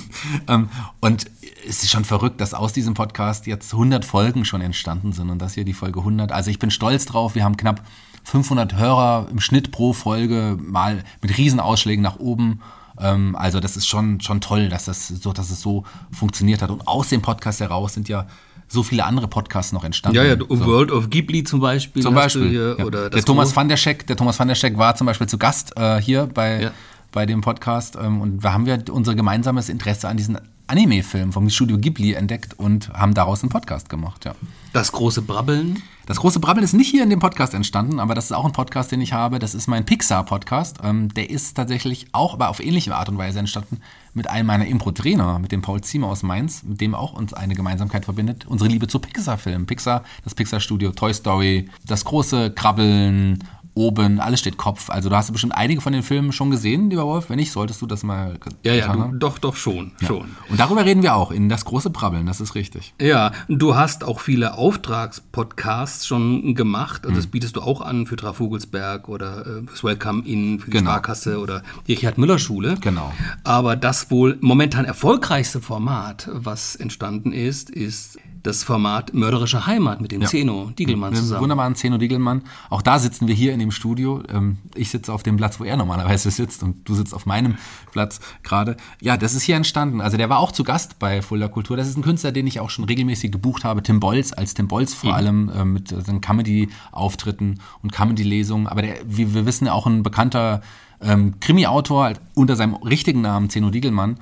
[0.48, 0.68] ähm,
[1.00, 1.26] und
[1.66, 5.40] es ist schon verrückt, dass aus diesem Podcast jetzt 100 Folgen schon entstanden sind und
[5.40, 6.32] das hier die Folge 100.
[6.32, 7.34] Also ich bin stolz drauf.
[7.34, 7.84] Wir haben knapp
[8.24, 12.60] 500 Hörer im Schnitt pro Folge, mal mit Riesenausschlägen nach oben.
[13.00, 16.70] Ähm, also das ist schon, schon toll, dass, das so, dass es so funktioniert hat.
[16.70, 18.26] Und aus dem Podcast heraus sind ja
[18.68, 20.16] so viele andere Podcasts noch entstanden.
[20.16, 20.66] Ja, ja, so.
[20.66, 22.02] World of Ghibli zum Beispiel.
[22.02, 22.48] Zum Beispiel.
[22.48, 22.84] Hier, ja.
[22.84, 25.38] oder der Thomas van der Scheck, der Thomas van der Scheck war zum Beispiel zu
[25.38, 26.70] Gast äh, hier bei, Ja.
[27.12, 31.48] bei dem Podcast ähm, und da haben wir unser gemeinsames Interesse an diesen Anime-Film vom
[31.48, 34.34] Studio Ghibli entdeckt und haben daraus einen Podcast gemacht, ja.
[34.74, 35.82] Das große Brabbeln.
[36.04, 38.52] Das große Brabbeln ist nicht hier in dem Podcast entstanden, aber das ist auch ein
[38.52, 39.38] Podcast, den ich habe.
[39.38, 40.78] Das ist mein Pixar-Podcast.
[40.84, 43.80] Ähm, der ist tatsächlich auch, aber auf ähnliche Art und Weise entstanden
[44.18, 47.54] mit einem meiner Impro-Trainer, mit dem Paul Ziemer aus Mainz, mit dem auch uns eine
[47.54, 48.46] Gemeinsamkeit verbindet.
[48.46, 49.64] Unsere Liebe zu Pixar-Filmen.
[49.64, 53.38] Pixar, das Pixar-Studio, Toy Story, das große Krabbeln,
[53.78, 54.90] oben, alles steht Kopf.
[54.90, 57.30] Also du hast bestimmt einige von den Filmen schon gesehen, lieber Wolf.
[57.30, 60.08] Wenn nicht, solltest du das mal Ja, ja, du, doch, doch schon, Ja.
[60.08, 60.28] schon.
[60.48, 62.94] Und darüber reden wir auch, in das große Brabbeln, das ist richtig.
[63.00, 67.04] Ja, du hast auch viele Auftragspodcasts schon gemacht.
[67.04, 67.30] Also das Mhm.
[67.30, 70.90] bietest du auch an für Trafugelsberg oder äh, das Welcome In für die Genau.
[70.90, 72.76] Sparkasse oder die Richard-Müller-Schule.
[72.80, 73.12] Genau.
[73.44, 78.18] Aber das wohl momentan erfolgreichste Format, was entstanden ist, ist
[78.48, 81.42] das Format Mörderische Heimat mit dem Zeno Diegelmann Mit zusammen.
[81.42, 82.42] wunderbaren Zeno Diegelmann.
[82.70, 84.22] Auch da sitzen wir hier in dem Studio.
[84.32, 87.56] Ähm, Ich sitze auf dem Platz, wo er normalerweise sitzt und du sitzt auf meinem
[87.92, 88.76] Platz gerade.
[89.02, 90.00] Ja, das ist hier entstanden.
[90.00, 91.76] Also der war auch zu Gast bei Fulda Kultur.
[91.76, 93.82] Das ist ein Künstler, den ich auch schon regelmäßig gebucht habe.
[93.82, 98.66] Tim Bolz, als Tim Bolz vor allem äh, mit seinen Comedy-Auftritten und Comedy-Lesungen.
[98.66, 100.62] Aber der, wie wir wissen, auch ein bekannter
[101.02, 104.18] ähm, Krimi-Autor unter seinem richtigen Namen, Zeno Diegelmann.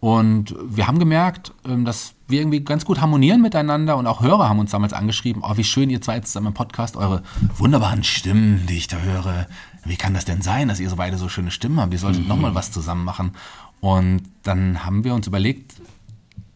[0.00, 4.48] Und wir haben gemerkt, ähm, dass wir irgendwie ganz gut harmonieren miteinander und auch Hörer
[4.48, 7.22] haben uns damals angeschrieben, oh, wie schön ihr zwei zusammen im Podcast, eure
[7.56, 9.46] wunderbaren Stimmen, die ich da höre.
[9.84, 11.92] Wie kann das denn sein, dass ihr so beide so schöne Stimmen habt?
[11.92, 12.28] Ihr solltet Mhm.
[12.28, 13.32] noch mal was zusammen machen.
[13.80, 15.74] Und dann haben wir uns überlegt,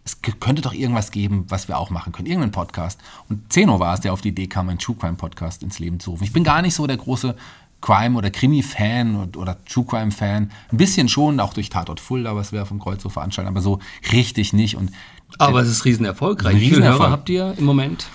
[0.05, 2.27] es könnte doch irgendwas geben, was wir auch machen können.
[2.27, 3.01] Irgendeinen Podcast.
[3.29, 6.01] Und Zeno war es, der auf die Idee kam, einen True Crime Podcast ins Leben
[6.01, 6.25] zu rufen.
[6.25, 7.37] Ich bin gar nicht so der große
[7.81, 10.51] Crime- oder Krimi-Fan oder, oder True Crime-Fan.
[10.73, 13.79] Ein bisschen schon, auch durch Tatort Fulda, was wir vom Kreuz so veranstalten, aber so
[14.13, 14.77] richtig nicht.
[14.77, 14.91] Und
[15.39, 16.57] Aber es ist riesen erfolgreich.
[16.57, 17.03] Wie viele Riesenerfolg.
[17.03, 18.07] Hörer habt ihr im Moment?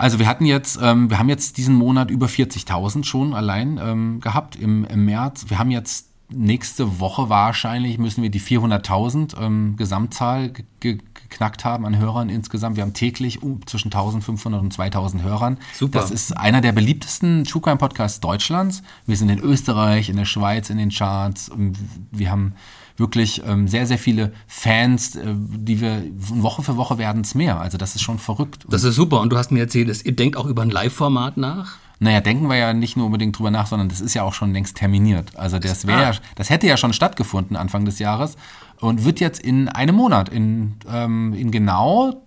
[0.00, 4.20] also wir hatten jetzt, ähm, wir haben jetzt diesen Monat über 40.000 schon allein ähm,
[4.20, 5.46] gehabt im, im März.
[5.48, 10.98] Wir haben jetzt nächste Woche wahrscheinlich müssen wir die 400.000 ähm, Gesamtzahl ge ge
[11.30, 12.76] geknackt haben an Hörern insgesamt.
[12.76, 15.58] Wir haben täglich um, zwischen 1.500 und 2.000 Hörern.
[15.74, 16.00] Super.
[16.00, 18.82] Das ist einer der beliebtesten True Crime Podcasts Deutschlands.
[19.06, 21.48] Wir sind in Österreich, in der Schweiz in den Charts.
[21.48, 21.78] Und
[22.10, 22.54] Wir haben
[22.96, 27.60] wirklich ähm, sehr, sehr viele Fans, äh, die wir Woche für Woche werden es mehr.
[27.60, 28.66] Also das ist schon verrückt.
[28.68, 29.20] Das ist super.
[29.20, 31.78] Und du hast mir erzählt, ihr denkt auch über ein Live-Format nach.
[32.02, 34.54] Naja, denken wir ja nicht nur unbedingt drüber nach, sondern das ist ja auch schon
[34.54, 35.36] längst terminiert.
[35.36, 38.36] Also das wäre ja, das hätte ja schon stattgefunden Anfang des Jahres
[38.80, 42.22] und wird jetzt in einem Monat, in, ähm, in genau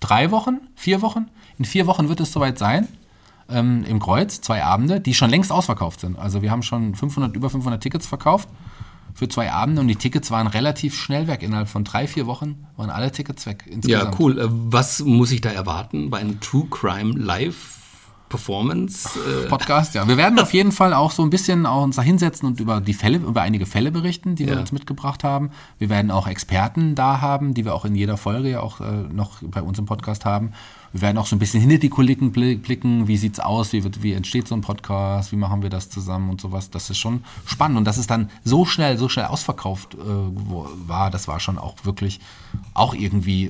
[0.00, 1.28] drei Wochen, vier Wochen,
[1.58, 2.88] in vier Wochen wird es soweit sein.
[3.48, 6.18] Ähm, Im Kreuz, zwei Abende, die schon längst ausverkauft sind.
[6.18, 8.48] Also wir haben schon 500, über 500 Tickets verkauft
[9.14, 11.42] für zwei Abende und die Tickets waren relativ schnell weg.
[11.42, 13.64] Innerhalb von drei, vier Wochen waren alle Tickets weg.
[13.84, 14.38] Ja, cool.
[14.38, 17.79] Äh, Was muss ich da erwarten bei einem True Crime Live
[18.30, 19.10] Performance?
[19.18, 20.08] Äh, Podcast, ja.
[20.08, 22.80] Wir werden auf jeden Fall auch so ein bisschen auch uns da hinsetzen und über
[22.80, 24.60] die Fälle, über einige Fälle berichten, die wir Ja.
[24.60, 25.50] uns mitgebracht haben.
[25.78, 28.84] Wir werden auch Experten da haben, die wir auch in jeder Folge ja auch äh,
[29.12, 30.52] noch bei uns im Podcast haben.
[30.92, 33.06] Wir werden auch so ein bisschen hinter die Kulissen bli- blicken.
[33.06, 33.72] Wie sieht's aus?
[33.72, 35.30] Wie, wird, wie entsteht so ein Podcast?
[35.30, 36.70] Wie machen wir das zusammen und sowas?
[36.70, 37.78] Das ist schon spannend.
[37.78, 41.76] Und dass es dann so schnell, so schnell ausverkauft äh, war, das war schon auch
[41.84, 42.18] wirklich
[42.74, 43.46] auch irgendwie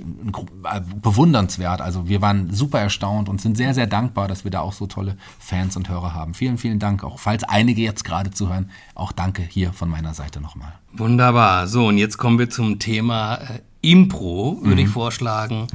[0.65, 1.81] äh, bewundernswert.
[1.81, 4.87] Also wir waren super erstaunt und sind sehr, sehr dankbar, dass wir da auch so
[4.87, 6.35] tolle Fans und Hörer haben.
[6.35, 7.05] Vielen, vielen Dank.
[7.05, 10.73] Auch falls einige jetzt gerade zuhören, auch danke hier von meiner Seite nochmal.
[10.93, 11.67] Wunderbar.
[11.69, 14.93] So, und jetzt kommen wir zum Thema äh, Impro, würde ich Mhm.
[14.93, 15.67] vorschlagen.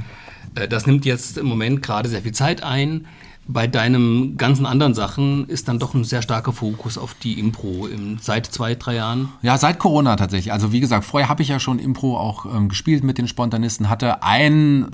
[0.55, 3.07] Äh, das nimmt jetzt im Moment gerade sehr viel Zeit ein.
[3.47, 7.85] Bei deinen ganzen anderen Sachen ist dann doch ein sehr starker Fokus auf die Impro
[7.85, 9.29] im, seit zwei, drei Jahren.
[9.43, 10.51] Ja, seit Corona tatsächlich.
[10.51, 13.87] Also wie gesagt, vorher habe ich ja schon Impro auch ähm, gespielt mit den Spontanisten,
[13.87, 14.87] hatte ein,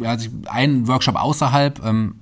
[0.00, 1.84] ja, also einen Workshop außerhalb.
[1.84, 2.16] Ähm,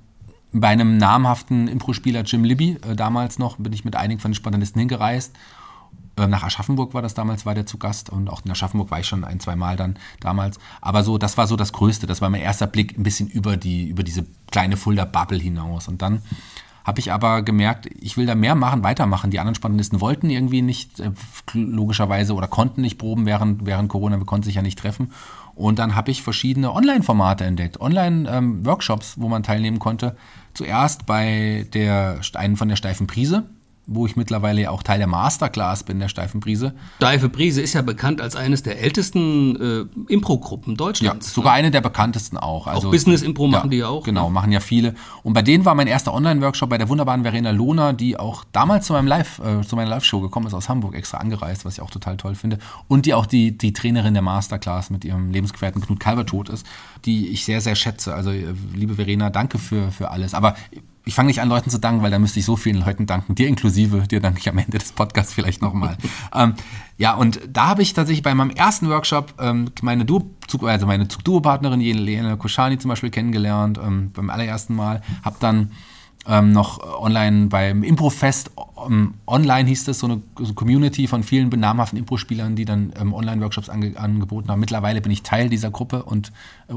[0.51, 4.35] bei einem namhaften Impro-Spieler Jim Libby, äh, damals noch, bin ich mit einigen von den
[4.35, 5.33] Spontanisten hingereist.
[6.17, 8.99] Ähm, nach Aschaffenburg war das damals, war der zu Gast und auch in Aschaffenburg war
[8.99, 10.59] ich schon ein, zwei Mal dann damals.
[10.81, 13.57] Aber so, das war so das Größte, das war mein erster Blick ein bisschen über
[13.57, 15.87] die, über diese kleine Fulda-Bubble hinaus.
[15.87, 16.21] Und dann
[16.83, 19.31] habe ich aber gemerkt, ich will da mehr machen, weitermachen.
[19.31, 21.11] Die anderen Spontanisten wollten irgendwie nicht, äh,
[21.53, 25.11] logischerweise, oder konnten nicht proben während, während Corona, wir konnten sich ja nicht treffen.
[25.55, 30.17] Und dann habe ich verschiedene Online-Formate entdeckt, Online-Workshops, wo man teilnehmen konnte.
[30.53, 33.45] Zuerst bei der, einen von der Steifen Prise,
[33.85, 36.73] wo ich mittlerweile ja auch Teil der Masterclass bin, der Steifen Prise.
[36.97, 41.33] Steife Brise ist ja bekannt als eines der ältesten äh, Impro-Gruppen Ja, Deutschlands.
[41.33, 42.67] sogar eine der bekanntesten auch.
[42.67, 44.03] Also, Auch Business-Impro machen die ja auch.
[44.03, 44.33] Genau, ne?
[44.33, 44.95] machen ja viele.
[45.23, 48.85] Und bei denen war mein erster Online-Workshop bei der wunderbaren Verena Lohner, die auch damals
[48.85, 51.81] zu meinem Live, äh, zu meiner Live-Show gekommen ist aus Hamburg, extra angereist, was ich
[51.81, 52.59] auch total toll finde.
[52.87, 56.65] Und die auch die, die Trainerin der Masterclass mit ihrem Lebensgefährten Knut Kalbertot ist,
[57.03, 58.13] die ich sehr, sehr schätze.
[58.15, 60.33] Also, äh, liebe Verena, danke für, für alles.
[60.33, 60.55] Aber
[61.05, 63.35] ich fange nicht an, Leuten zu danken, weil da müsste ich so vielen Leuten danken.
[63.35, 65.97] Dir inklusive, dir danke ich am Ende des Podcasts vielleicht nochmal.
[66.33, 66.53] ähm,
[66.97, 70.23] ja, und da habe ich tatsächlich bei meinem ersten Workshop ähm, meine Duo,
[70.61, 75.01] also meine Duo-Partnerin Jelena Koschani zum Beispiel kennengelernt, ähm, beim allerersten Mal.
[75.23, 75.71] Habe dann
[76.25, 78.51] ähm, noch online beim Improfest,
[78.87, 80.21] ähm, online hieß das, so eine,
[80.55, 84.61] Community von vielen namhaften Impro-Spielern, die dann ähm, Online-Workshops ange angeboten haben.
[84.61, 86.31] Mittlerweile bin ich Teil dieser Gruppe und
[86.69, 86.73] äh,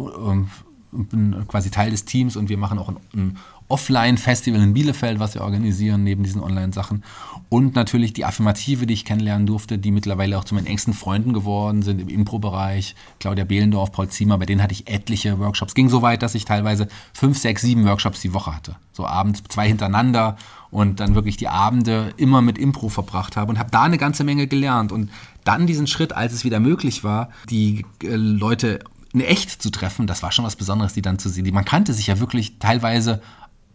[0.90, 3.36] bin quasi Teil des Teams und wir machen auch ein, ein
[3.68, 7.02] Offline-Festival in Bielefeld, was wir organisieren, neben diesen Online-Sachen.
[7.48, 11.32] Und natürlich die Affirmative, die ich kennenlernen durfte, die mittlerweile auch zu meinen engsten Freunden
[11.32, 12.94] geworden sind im Impro-Bereich.
[13.20, 15.74] Claudia Behlendorf, Paul Ziemer, bei denen hatte ich etliche Workshops.
[15.74, 18.76] Ging so weit, dass ich teilweise fünf, sechs, sieben Workshops die Woche hatte.
[18.92, 20.36] So abends zwei hintereinander
[20.70, 24.24] und dann wirklich die Abende immer mit Impro verbracht habe und habe da eine ganze
[24.24, 24.92] Menge gelernt.
[24.92, 25.10] Und
[25.44, 28.80] dann diesen Schritt, als es wieder möglich war, die äh, Leute
[29.12, 31.48] in echt zu treffen, das war schon was Besonderes, die dann zu sehen.
[31.54, 33.22] Man kannte sich ja wirklich teilweise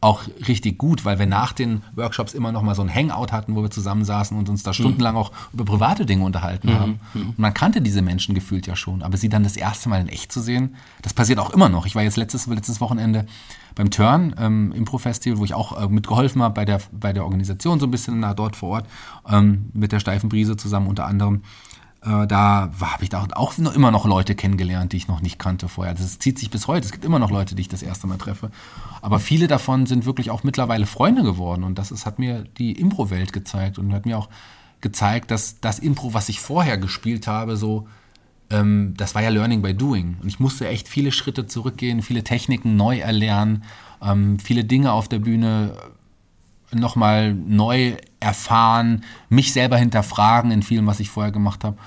[0.01, 3.55] auch richtig gut, weil wir nach den Workshops immer noch mal so ein Hangout hatten,
[3.55, 6.79] wo wir zusammensaßen und uns da stundenlang auch über private Dinge unterhalten mhm.
[6.79, 6.99] haben.
[7.13, 7.29] Mhm.
[7.29, 10.07] Und man kannte diese Menschen gefühlt ja schon, aber sie dann das erste Mal in
[10.07, 11.85] echt zu sehen, das passiert auch immer noch.
[11.85, 13.27] Ich war jetzt letztes, letztes Wochenende
[13.75, 17.79] beim Turn ähm, Impro-Festival, wo ich auch äh, mitgeholfen habe bei der, bei der Organisation
[17.79, 18.87] so ein bisschen na, dort vor Ort
[19.29, 21.43] ähm, mit der steifen Brise zusammen unter anderem.
[22.03, 25.37] Äh, da habe ich da auch noch, immer noch Leute kennengelernt, die ich noch nicht
[25.37, 25.93] kannte vorher.
[25.93, 26.85] Das zieht sich bis heute.
[26.85, 28.49] Es gibt immer noch Leute, die ich das erste Mal treffe.
[29.01, 31.63] Aber viele davon sind wirklich auch mittlerweile Freunde geworden.
[31.63, 34.29] Und das ist, hat mir die Impro-Welt gezeigt und hat mir auch
[34.81, 37.87] gezeigt, dass das Impro, was ich vorher gespielt habe, so,
[38.49, 40.17] ähm, das war ja Learning by Doing.
[40.21, 43.63] Und ich musste echt viele Schritte zurückgehen, viele Techniken neu erlernen,
[44.01, 45.75] ähm, viele Dinge auf der Bühne
[46.73, 51.77] nochmal neu erfahren, mich selber hinterfragen in vielem, was ich vorher gemacht habe,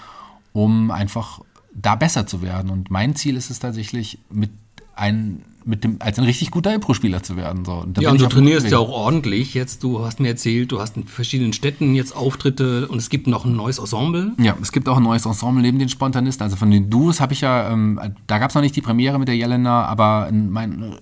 [0.52, 1.40] um einfach
[1.72, 2.70] da besser zu werden.
[2.70, 4.50] Und mein Ziel ist es tatsächlich, mit
[4.96, 7.64] ein, mit dem, als ein richtig guter Impro-Spieler zu werden.
[7.64, 7.72] So.
[7.72, 9.54] Und ja, und du trainierst ja auch ordentlich.
[9.54, 13.26] Jetzt, du hast mir erzählt, du hast in verschiedenen Städten jetzt Auftritte und es gibt
[13.26, 14.32] noch ein neues Ensemble.
[14.38, 16.44] Ja, es gibt auch ein neues Ensemble neben den Spontanisten.
[16.44, 19.18] Also von den Duos habe ich ja, ähm, da gab es noch nicht die Premiere
[19.18, 20.96] mit der Jelena, aber mein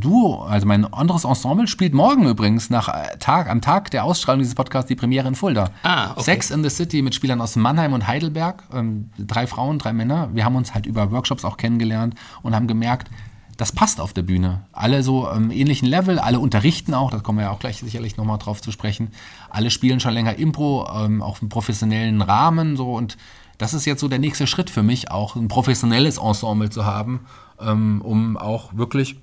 [0.00, 4.40] Duo, also mein anderes Ensemble, spielt morgen übrigens nach äh, Tag, am Tag der Ausstrahlung
[4.40, 5.70] dieses Podcasts die Premiere in Fulda.
[5.82, 6.22] Ah, okay.
[6.22, 8.64] Sex in the City mit Spielern aus Mannheim und Heidelberg.
[8.72, 10.30] Ähm, drei Frauen, drei Männer.
[10.32, 13.10] Wir haben uns halt über Workshops auch kennengelernt und haben gemerkt,
[13.56, 14.62] das passt auf der Bühne.
[14.72, 18.16] Alle so im ähnlichen Level, alle unterrichten auch, da kommen wir ja auch gleich sicherlich
[18.16, 19.08] nochmal drauf zu sprechen.
[19.48, 23.16] Alle spielen schon länger Impro, ähm, auch im professionellen Rahmen so und
[23.58, 27.20] das ist jetzt so der nächste Schritt für mich, auch ein professionelles Ensemble zu haben,
[27.60, 29.20] ähm, um auch wirklich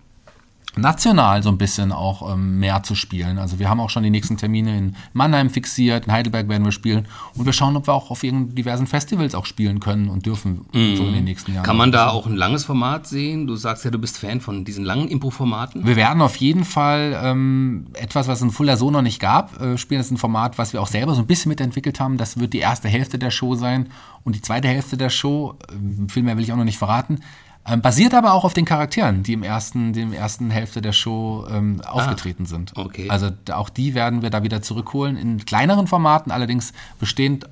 [0.76, 3.38] national so ein bisschen auch ähm, mehr zu spielen.
[3.38, 6.72] Also wir haben auch schon die nächsten Termine in Mannheim fixiert, in Heidelberg werden wir
[6.72, 10.66] spielen und wir schauen, ob wir auch auf diversen Festivals auch spielen können und dürfen
[10.72, 10.96] mm.
[10.96, 11.66] so in den nächsten Jahren.
[11.66, 13.48] Kann man da auch ein langes Format sehen?
[13.48, 15.86] Du sagst ja, du bist Fan von diesen langen Impro-Formaten.
[15.86, 19.78] Wir werden auf jeden Fall ähm, etwas, was in Fuller so noch nicht gab, äh,
[19.78, 20.00] spielen.
[20.00, 22.18] Das ist ein Format, was wir auch selber so ein bisschen mitentwickelt haben.
[22.18, 23.90] Das wird die erste Hälfte der Show sein
[24.24, 27.20] und die zweite Hälfte der Show, äh, viel mehr will ich auch noch nicht verraten,
[27.68, 30.94] ähm, basiert aber auch auf den Charakteren, die im ersten, die im ersten Hälfte der
[30.94, 32.74] Show ähm, ah, aufgetreten ah, sind.
[32.76, 33.10] Okay.
[33.10, 37.48] Also auch die werden wir da wieder zurückholen in kleineren Formaten, allerdings bestehend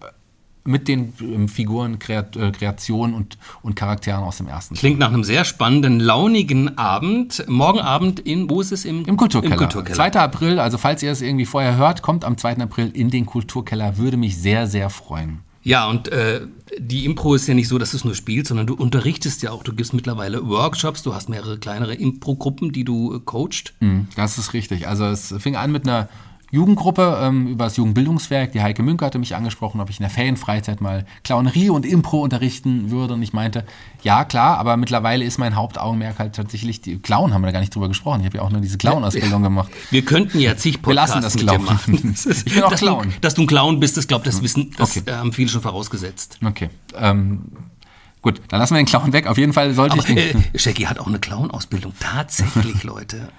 [0.65, 4.75] mit den ähm, Figuren, Kreat äh, Kreationen und, und Charakteren aus dem ersten.
[4.75, 7.45] Klingt nach einem sehr spannenden, launigen Abend.
[7.47, 8.85] Morgen Abend in, wo ist es?
[8.85, 9.53] Im, Im Kulturkeller.
[9.53, 9.95] Im Kulturkeller.
[9.95, 10.19] 2.
[10.19, 12.57] April, also falls ihr es irgendwie vorher hört, kommt am 2.
[12.57, 13.97] April in den Kulturkeller.
[13.97, 15.39] Würde mich sehr, sehr freuen.
[15.69, 16.47] Ja, und äh,
[16.79, 19.51] die Impro ist ja nicht so, dass du es nur spielst, sondern du unterrichtest ja
[19.51, 19.61] auch.
[19.61, 23.75] Du gibst mittlerweile Workshops, du hast mehrere kleinere Impro-Gruppen, die du äh, coacht.
[23.79, 24.87] Mm, das ist richtig.
[24.87, 26.09] Also es fing an mit einer
[26.51, 28.51] Jugendgruppe ähm, über das Jugendbildungswerk.
[28.51, 32.21] Die Heike Münker hatte mich angesprochen, ob ich in der Ferienfreizeit mal Clownerie und Impro
[32.21, 33.13] unterrichten würde.
[33.13, 33.65] Und ich meinte,
[34.01, 37.59] ja klar, aber mittlerweile ist mein Hauptaugenmerk halt tatsächlich, die Clown haben wir da gar
[37.59, 38.21] nicht drüber gesprochen.
[38.21, 39.71] Ich habe ja auch nur diese Clown-Ausbildung gemacht.
[39.91, 41.65] Wir könnten ja zig Podcasts Wir lassen das Clown.
[41.65, 42.15] machen.
[42.45, 43.09] ich bin auch dass Clown.
[43.09, 45.11] Du, dass du ein Clown bist, das glaube das wissen, das okay.
[45.11, 46.39] haben viele schon vorausgesetzt.
[46.43, 46.69] Okay.
[46.95, 47.43] Ähm,
[48.21, 49.27] Gut, dann lassen wir den Clown weg.
[49.27, 50.43] Auf jeden Fall sollte Aber, ich den.
[50.53, 51.93] Äh, Shaggy hat auch eine Clown-Ausbildung.
[52.01, 53.29] Tatsächlich, Leute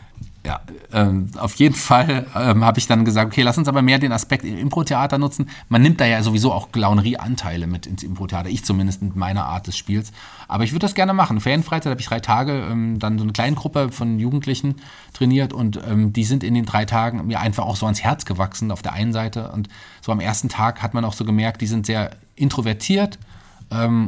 [0.44, 0.60] ja,
[0.92, 4.10] ähm, auf jeden Fall ähm, habe ich dann gesagt, okay, lass uns aber mehr den
[4.10, 5.50] Aspekt im Impro-Theater nutzen.
[5.68, 8.48] Man nimmt da ja sowieso auch Clownerie-Anteile mit ins Impro-Theater.
[8.48, 10.12] Ich zumindest mit meiner Art des Spiels.
[10.48, 11.40] Aber ich würde das gerne machen.
[11.40, 14.76] Ferienfreizeit habe ich drei Tage ähm, dann so eine kleine Gruppe von Jugendlichen
[15.12, 18.24] trainiert und ähm, die sind in den drei Tagen mir einfach auch so ans Herz
[18.24, 19.52] gewachsen auf der einen Seite.
[19.52, 19.68] Und
[20.00, 23.18] so am ersten Tag hat man auch so gemerkt, die sind sehr introvertiert,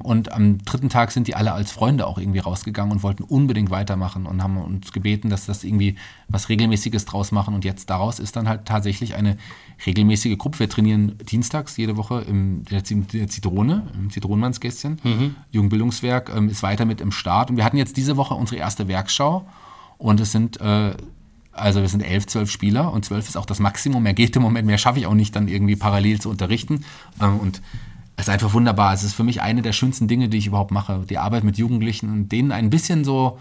[0.01, 3.71] und am dritten Tag sind die alle als Freunde auch irgendwie rausgegangen und wollten unbedingt
[3.71, 5.95] weitermachen und haben uns gebeten, dass das irgendwie
[6.29, 7.55] was Regelmäßiges draus machen.
[7.55, 9.37] Und jetzt daraus ist dann halt tatsächlich eine
[9.87, 10.59] regelmäßige Gruppe.
[10.59, 15.01] Wir trainieren dienstags jede Woche im der, der Zitrone, im Zitronenmannsgästchen.
[15.05, 15.37] Mhm.
[15.53, 17.51] Jugendbildungswerk ähm, ist weiter mit im Start.
[17.51, 19.47] Und wir hatten jetzt diese Woche unsere erste Werkschau.
[19.99, 20.95] Und es sind äh,
[21.53, 24.03] Also wir sind elf, zwölf Spieler und zwölf ist auch das Maximum.
[24.03, 26.85] Mehr geht im Moment, mehr schaffe ich auch nicht, dann irgendwie parallel zu unterrichten.
[27.21, 27.63] Ähm, und
[28.17, 28.93] es ist einfach wunderbar.
[28.93, 31.05] Es ist für mich eine der schönsten Dinge, die ich überhaupt mache.
[31.09, 33.39] Die Arbeit mit Jugendlichen und denen ein bisschen so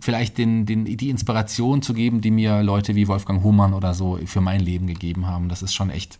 [0.00, 4.18] vielleicht den, den, die Inspiration zu geben, die mir Leute wie Wolfgang Humann oder so
[4.24, 5.48] für mein Leben gegeben haben.
[5.48, 6.18] Das ist schon echt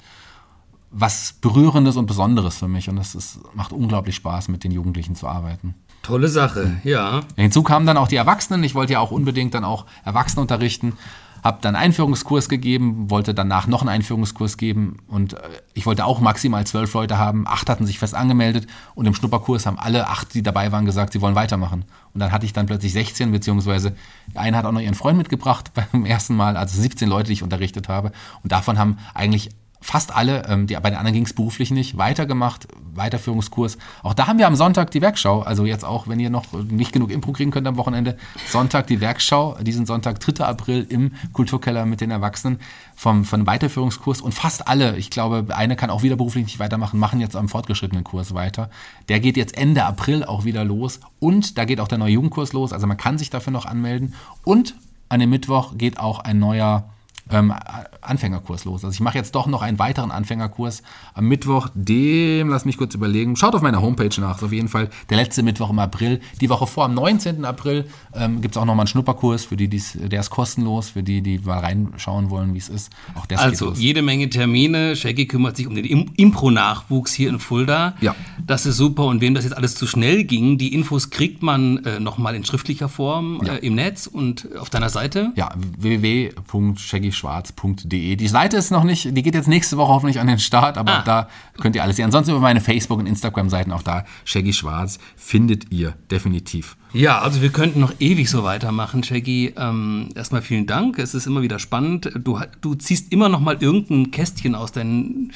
[0.91, 5.15] was Berührendes und Besonderes für mich und es ist, macht unglaublich Spaß, mit den Jugendlichen
[5.15, 5.75] zu arbeiten.
[6.03, 7.21] Tolle Sache, ja.
[7.37, 8.65] Hinzu kamen dann auch die Erwachsenen.
[8.65, 10.95] Ich wollte ja auch unbedingt dann auch Erwachsene unterrichten.
[11.43, 15.39] Habe dann einen Einführungskurs gegeben, wollte danach noch einen Einführungskurs geben und äh,
[15.75, 17.47] ich wollte auch maximal zwölf Leute haben.
[17.47, 21.13] Acht hatten sich fest angemeldet und im Schnupperkurs haben alle acht, die dabei waren, gesagt,
[21.13, 21.85] sie wollen weitermachen.
[22.13, 23.95] Und dann hatte ich dann plötzlich 16, beziehungsweise
[24.35, 27.43] eine hat auch noch ihren Freund mitgebracht beim ersten Mal, also 17 Leute, die ich
[27.43, 28.13] unterrichtet habe.
[28.43, 29.51] Und davon haben eigentlich
[29.81, 33.79] fast alle, ähm, die, bei den anderen ging es beruflich nicht, weitergemacht, Weiterführungskurs.
[34.03, 35.41] Auch da haben wir am Sonntag die Werkschau.
[35.41, 38.17] Also jetzt auch, wenn ihr noch nicht genug Impro kriegen könnt am Wochenende,
[38.49, 40.45] Sonntag die Werkschau, diesen Sonntag, 3.
[40.45, 42.59] April im Kulturkeller mit den Erwachsenen
[42.95, 44.21] vom, vom Weiterführungskurs.
[44.21, 47.49] Und fast alle, ich glaube, eine kann auch wieder beruflich nicht weitermachen, machen jetzt am
[47.49, 48.71] fortgeschrittenen Kurs weiter.
[49.09, 51.01] Der geht jetzt Ende April auch wieder los.
[51.21, 52.73] Und da geht auch der neue Jugendkurs los.
[52.73, 54.15] Also man kann sich dafür noch anmelden.
[54.45, 54.75] Und
[55.09, 56.91] an dem Mittwoch geht auch ein neuer
[57.31, 57.53] ähm,
[58.01, 58.85] Anfängerkurs los.
[58.85, 60.83] Also ich mache jetzt doch noch einen weiteren Anfängerkurs
[61.15, 64.69] am Mittwoch, dem, lass mich kurz überlegen, schaut auf meiner Homepage nach, ist auf jeden
[64.69, 66.21] Fall der letzte Mittwoch im April.
[66.41, 67.45] Die Woche vor, am 19.
[67.45, 71.03] April, ähm, gibt es auch nochmal einen Schnupperkurs, für die, die's, der ist kostenlos, für
[71.03, 72.91] die, die mal reinschauen wollen, wie es ist.
[73.15, 77.95] Auch das also jede Menge Termine, Shaggy kümmert sich um den Impro-Nachwuchs hier in Fulda.
[78.01, 78.15] Ja.
[78.47, 81.85] Das ist super und wem das jetzt alles zu schnell ging, die Infos kriegt man
[81.85, 83.55] äh, nochmal in schriftlicher Form ja.
[83.55, 85.33] äh, im Netz und auf deiner Seite.
[85.37, 88.17] Ja, www.shaggy schwarz.de.
[88.17, 90.99] Die Seite ist noch nicht, die geht jetzt nächste Woche hoffentlich an den Start, aber
[90.99, 91.03] ah.
[91.05, 91.29] da
[91.61, 92.07] könnt ihr alles sehen.
[92.07, 96.77] Ansonsten über meine Facebook- und Instagram-Seiten auch da, Shaggy Schwarz, findet ihr definitiv.
[96.93, 99.55] Ja, also wir könnten noch ewig so weitermachen, Shaggy.
[99.57, 100.99] Ähm, erstmal vielen Dank.
[100.99, 102.11] Es ist immer wieder spannend.
[102.17, 105.33] Du, du ziehst immer noch mal irgendein Kästchen aus, dein,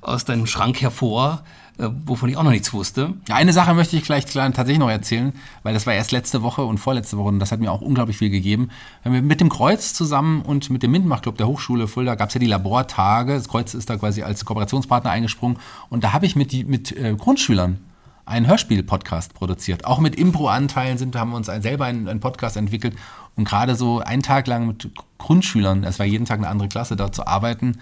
[0.00, 1.42] aus deinem Schrank hervor
[1.78, 3.14] äh, wovon ich auch noch nichts wusste.
[3.28, 6.64] Ja, eine Sache möchte ich gleich tatsächlich noch erzählen, weil das war erst letzte Woche
[6.64, 8.68] und vorletzte Woche und das hat mir auch unglaublich viel gegeben.
[9.04, 12.46] Mit dem Kreuz zusammen und mit dem Mintmach-Club der Hochschule Fulda gab es ja die
[12.46, 13.34] Labortage.
[13.34, 15.58] Das Kreuz ist da quasi als Kooperationspartner eingesprungen
[15.88, 17.78] und da habe ich mit, die, mit äh, Grundschülern
[18.24, 19.84] einen Hörspiel-Podcast produziert.
[19.84, 22.94] Auch mit Impro-Anteilen sind, haben wir uns ein, selber einen, einen Podcast entwickelt
[23.34, 26.96] und gerade so einen Tag lang mit Grundschülern, es war jeden Tag eine andere Klasse,
[26.96, 27.78] da zu arbeiten,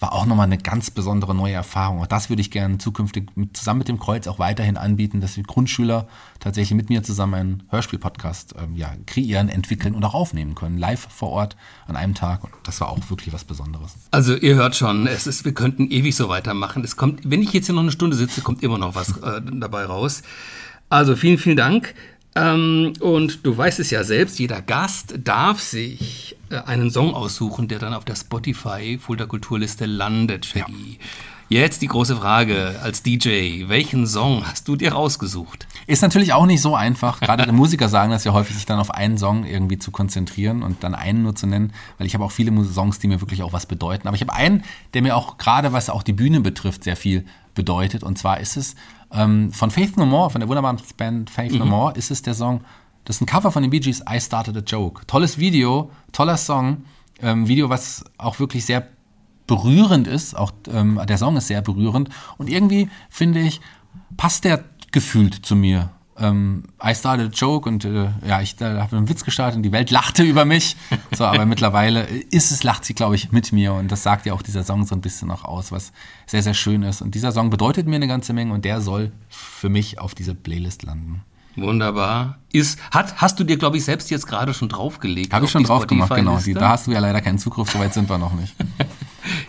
[0.00, 2.00] war auch nochmal eine ganz besondere neue Erfahrung.
[2.00, 5.34] Auch das würde ich gerne zukünftig mit, zusammen mit dem Kreuz auch weiterhin anbieten, dass
[5.34, 6.06] die Grundschüler
[6.40, 11.06] tatsächlich mit mir zusammen einen Hörspiel-Podcast ähm, ja, kreieren, entwickeln und auch aufnehmen können, live
[11.10, 12.44] vor Ort an einem Tag.
[12.44, 13.94] Und das war auch wirklich was Besonderes.
[14.10, 16.84] Also ihr hört schon, es ist, wir könnten ewig so weitermachen.
[16.84, 19.40] Es kommt, wenn ich jetzt hier noch eine Stunde sitze, kommt immer noch was äh,
[19.42, 20.22] dabei raus.
[20.88, 21.94] Also vielen, vielen Dank.
[22.36, 27.78] Ähm, und du weißt es ja selbst, jeder Gast darf sich einen Song aussuchen, der
[27.78, 30.98] dann auf der Spotify Fulda Kulturliste landet, Shaggy.
[31.00, 31.06] Ja.
[31.50, 35.66] Jetzt die große Frage als DJ, welchen Song hast du dir rausgesucht?
[35.86, 37.20] Ist natürlich auch nicht so einfach.
[37.20, 40.82] Gerade Musiker sagen das ja häufig, sich dann auf einen Song irgendwie zu konzentrieren und
[40.82, 43.52] dann einen nur zu nennen, weil ich habe auch viele Songs, die mir wirklich auch
[43.52, 44.08] was bedeuten.
[44.08, 47.26] Aber ich habe einen, der mir auch gerade, was auch die Bühne betrifft, sehr viel
[47.54, 48.02] bedeutet.
[48.02, 48.74] Und zwar ist es
[49.12, 51.58] ähm, von Faith No More, von der wunderbaren Band Faith mhm.
[51.58, 52.62] No More, ist es der Song,
[53.04, 55.06] das ist ein Cover von den Bee Gees, I Started a Joke.
[55.06, 56.84] Tolles Video, toller Song.
[57.20, 58.88] Ähm, Video, was auch wirklich sehr
[59.46, 60.36] berührend ist.
[60.36, 62.08] Auch ähm, der Song ist sehr berührend.
[62.38, 63.60] Und irgendwie, finde ich,
[64.16, 68.96] passt der gefühlt zu mir ähm, I started a joke und äh, ja, ich habe
[68.96, 70.76] einen Witz gestartet und die Welt lachte über mich.
[71.12, 74.32] So, aber mittlerweile ist es, lacht sie, glaube ich, mit mir und das sagt ja
[74.32, 75.92] auch dieser Song so ein bisschen noch aus, was
[76.26, 77.02] sehr, sehr schön ist.
[77.02, 80.34] Und dieser Song bedeutet mir eine ganze Menge und der soll für mich auf diese
[80.34, 81.22] Playlist landen.
[81.56, 82.38] Wunderbar.
[82.52, 85.32] Ist, hat, hast du dir, glaube ich, selbst jetzt gerade schon draufgelegt?
[85.32, 86.38] Habe ich schon drauf gemacht, genau.
[86.38, 88.54] Die, da hast du ja leider keinen Zugriff, soweit sind wir noch nicht.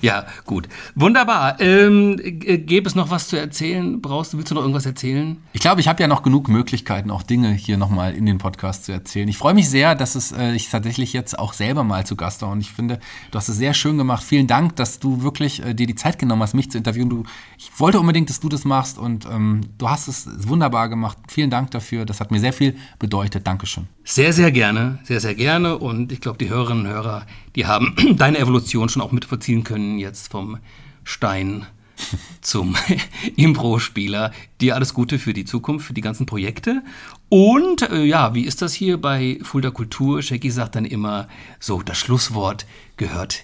[0.01, 0.67] ja, gut.
[0.95, 1.59] Wunderbar.
[1.59, 4.01] Ähm, gäbe es noch was zu erzählen?
[4.01, 5.37] Brauchst du, willst du noch irgendwas erzählen?
[5.53, 8.85] Ich glaube, ich habe ja noch genug Möglichkeiten, auch Dinge hier nochmal in den Podcast
[8.85, 9.27] zu erzählen.
[9.27, 12.41] Ich freue mich sehr, dass es, äh, ich tatsächlich jetzt auch selber mal zu Gast
[12.41, 12.99] war und ich finde,
[13.31, 14.23] du hast es sehr schön gemacht.
[14.23, 17.09] Vielen Dank, dass du wirklich äh, dir die Zeit genommen hast, mich zu interviewen.
[17.09, 17.23] Du,
[17.57, 21.17] ich wollte unbedingt, dass du das machst und ähm, du hast es wunderbar gemacht.
[21.27, 22.05] Vielen Dank dafür.
[22.05, 23.47] Das hat mir sehr viel bedeutet.
[23.47, 23.87] Dankeschön.
[24.03, 25.77] Sehr, sehr gerne, sehr, sehr gerne.
[25.77, 29.97] Und ich glaube, die Hörerinnen und Hörer, die haben deine Evolution schon auch mitverziehen können,
[29.97, 30.57] jetzt vom
[31.03, 31.65] Stein
[32.41, 32.75] zum
[33.35, 34.31] Impro-Spieler.
[34.61, 36.83] Dir alles Gute für die Zukunft, für die ganzen Projekte.
[37.29, 40.21] Und äh, ja, wie ist das hier bei Fulda Kultur?
[40.21, 41.27] Shaggy sagt dann immer
[41.59, 42.65] so, das Schlusswort
[42.97, 43.43] gehört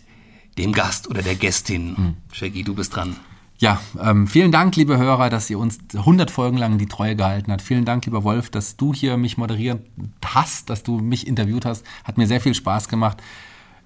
[0.57, 1.97] dem Gast oder der Gästin.
[1.97, 2.14] Hm.
[2.32, 3.16] Shaggy, du bist dran.
[3.57, 7.51] Ja, ähm, vielen Dank, liebe Hörer, dass ihr uns 100 Folgen lang die Treue gehalten
[7.51, 7.62] habt.
[7.62, 9.86] Vielen Dank, lieber Wolf, dass du hier mich moderiert
[10.26, 11.86] hast, dass du mich interviewt hast.
[12.03, 13.22] Hat mir sehr viel Spaß gemacht.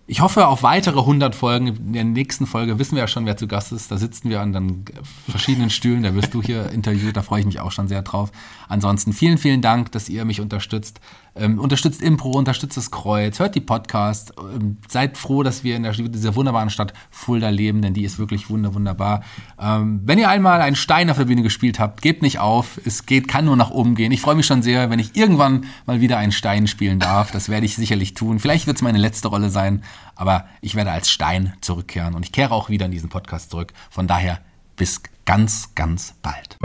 [0.07, 1.67] Ich hoffe auf weitere 100 Folgen.
[1.67, 3.91] In der nächsten Folge wissen wir ja schon, wer zu Gast ist.
[3.91, 4.85] Da sitzen wir an dann
[5.27, 6.03] verschiedenen Stühlen.
[6.03, 7.17] Da wirst du hier interviewt.
[7.17, 8.31] Da freue ich mich auch schon sehr drauf.
[8.67, 10.99] Ansonsten vielen, vielen Dank, dass ihr mich unterstützt.
[11.37, 14.31] Ähm, unterstützt Impro, unterstützt das Kreuz, hört die Podcasts.
[14.39, 18.17] Ähm, seid froh, dass wir in der, dieser wunderbaren Stadt Fulda leben, denn die ist
[18.17, 19.21] wirklich wunder, wunderbar.
[19.59, 22.79] Ähm, wenn ihr einmal einen Stein auf der Bühne gespielt habt, gebt nicht auf.
[22.85, 24.13] Es geht, kann nur nach oben gehen.
[24.13, 27.31] Ich freue mich schon sehr, wenn ich irgendwann mal wieder einen Stein spielen darf.
[27.31, 28.39] Das werde ich sicherlich tun.
[28.39, 29.83] Vielleicht wird es meine letzte Rolle sein,
[30.15, 33.73] aber ich werde als Stein zurückkehren und ich kehre auch wieder in diesen Podcast zurück.
[33.89, 34.39] Von daher
[34.77, 36.57] bis ganz, ganz bald.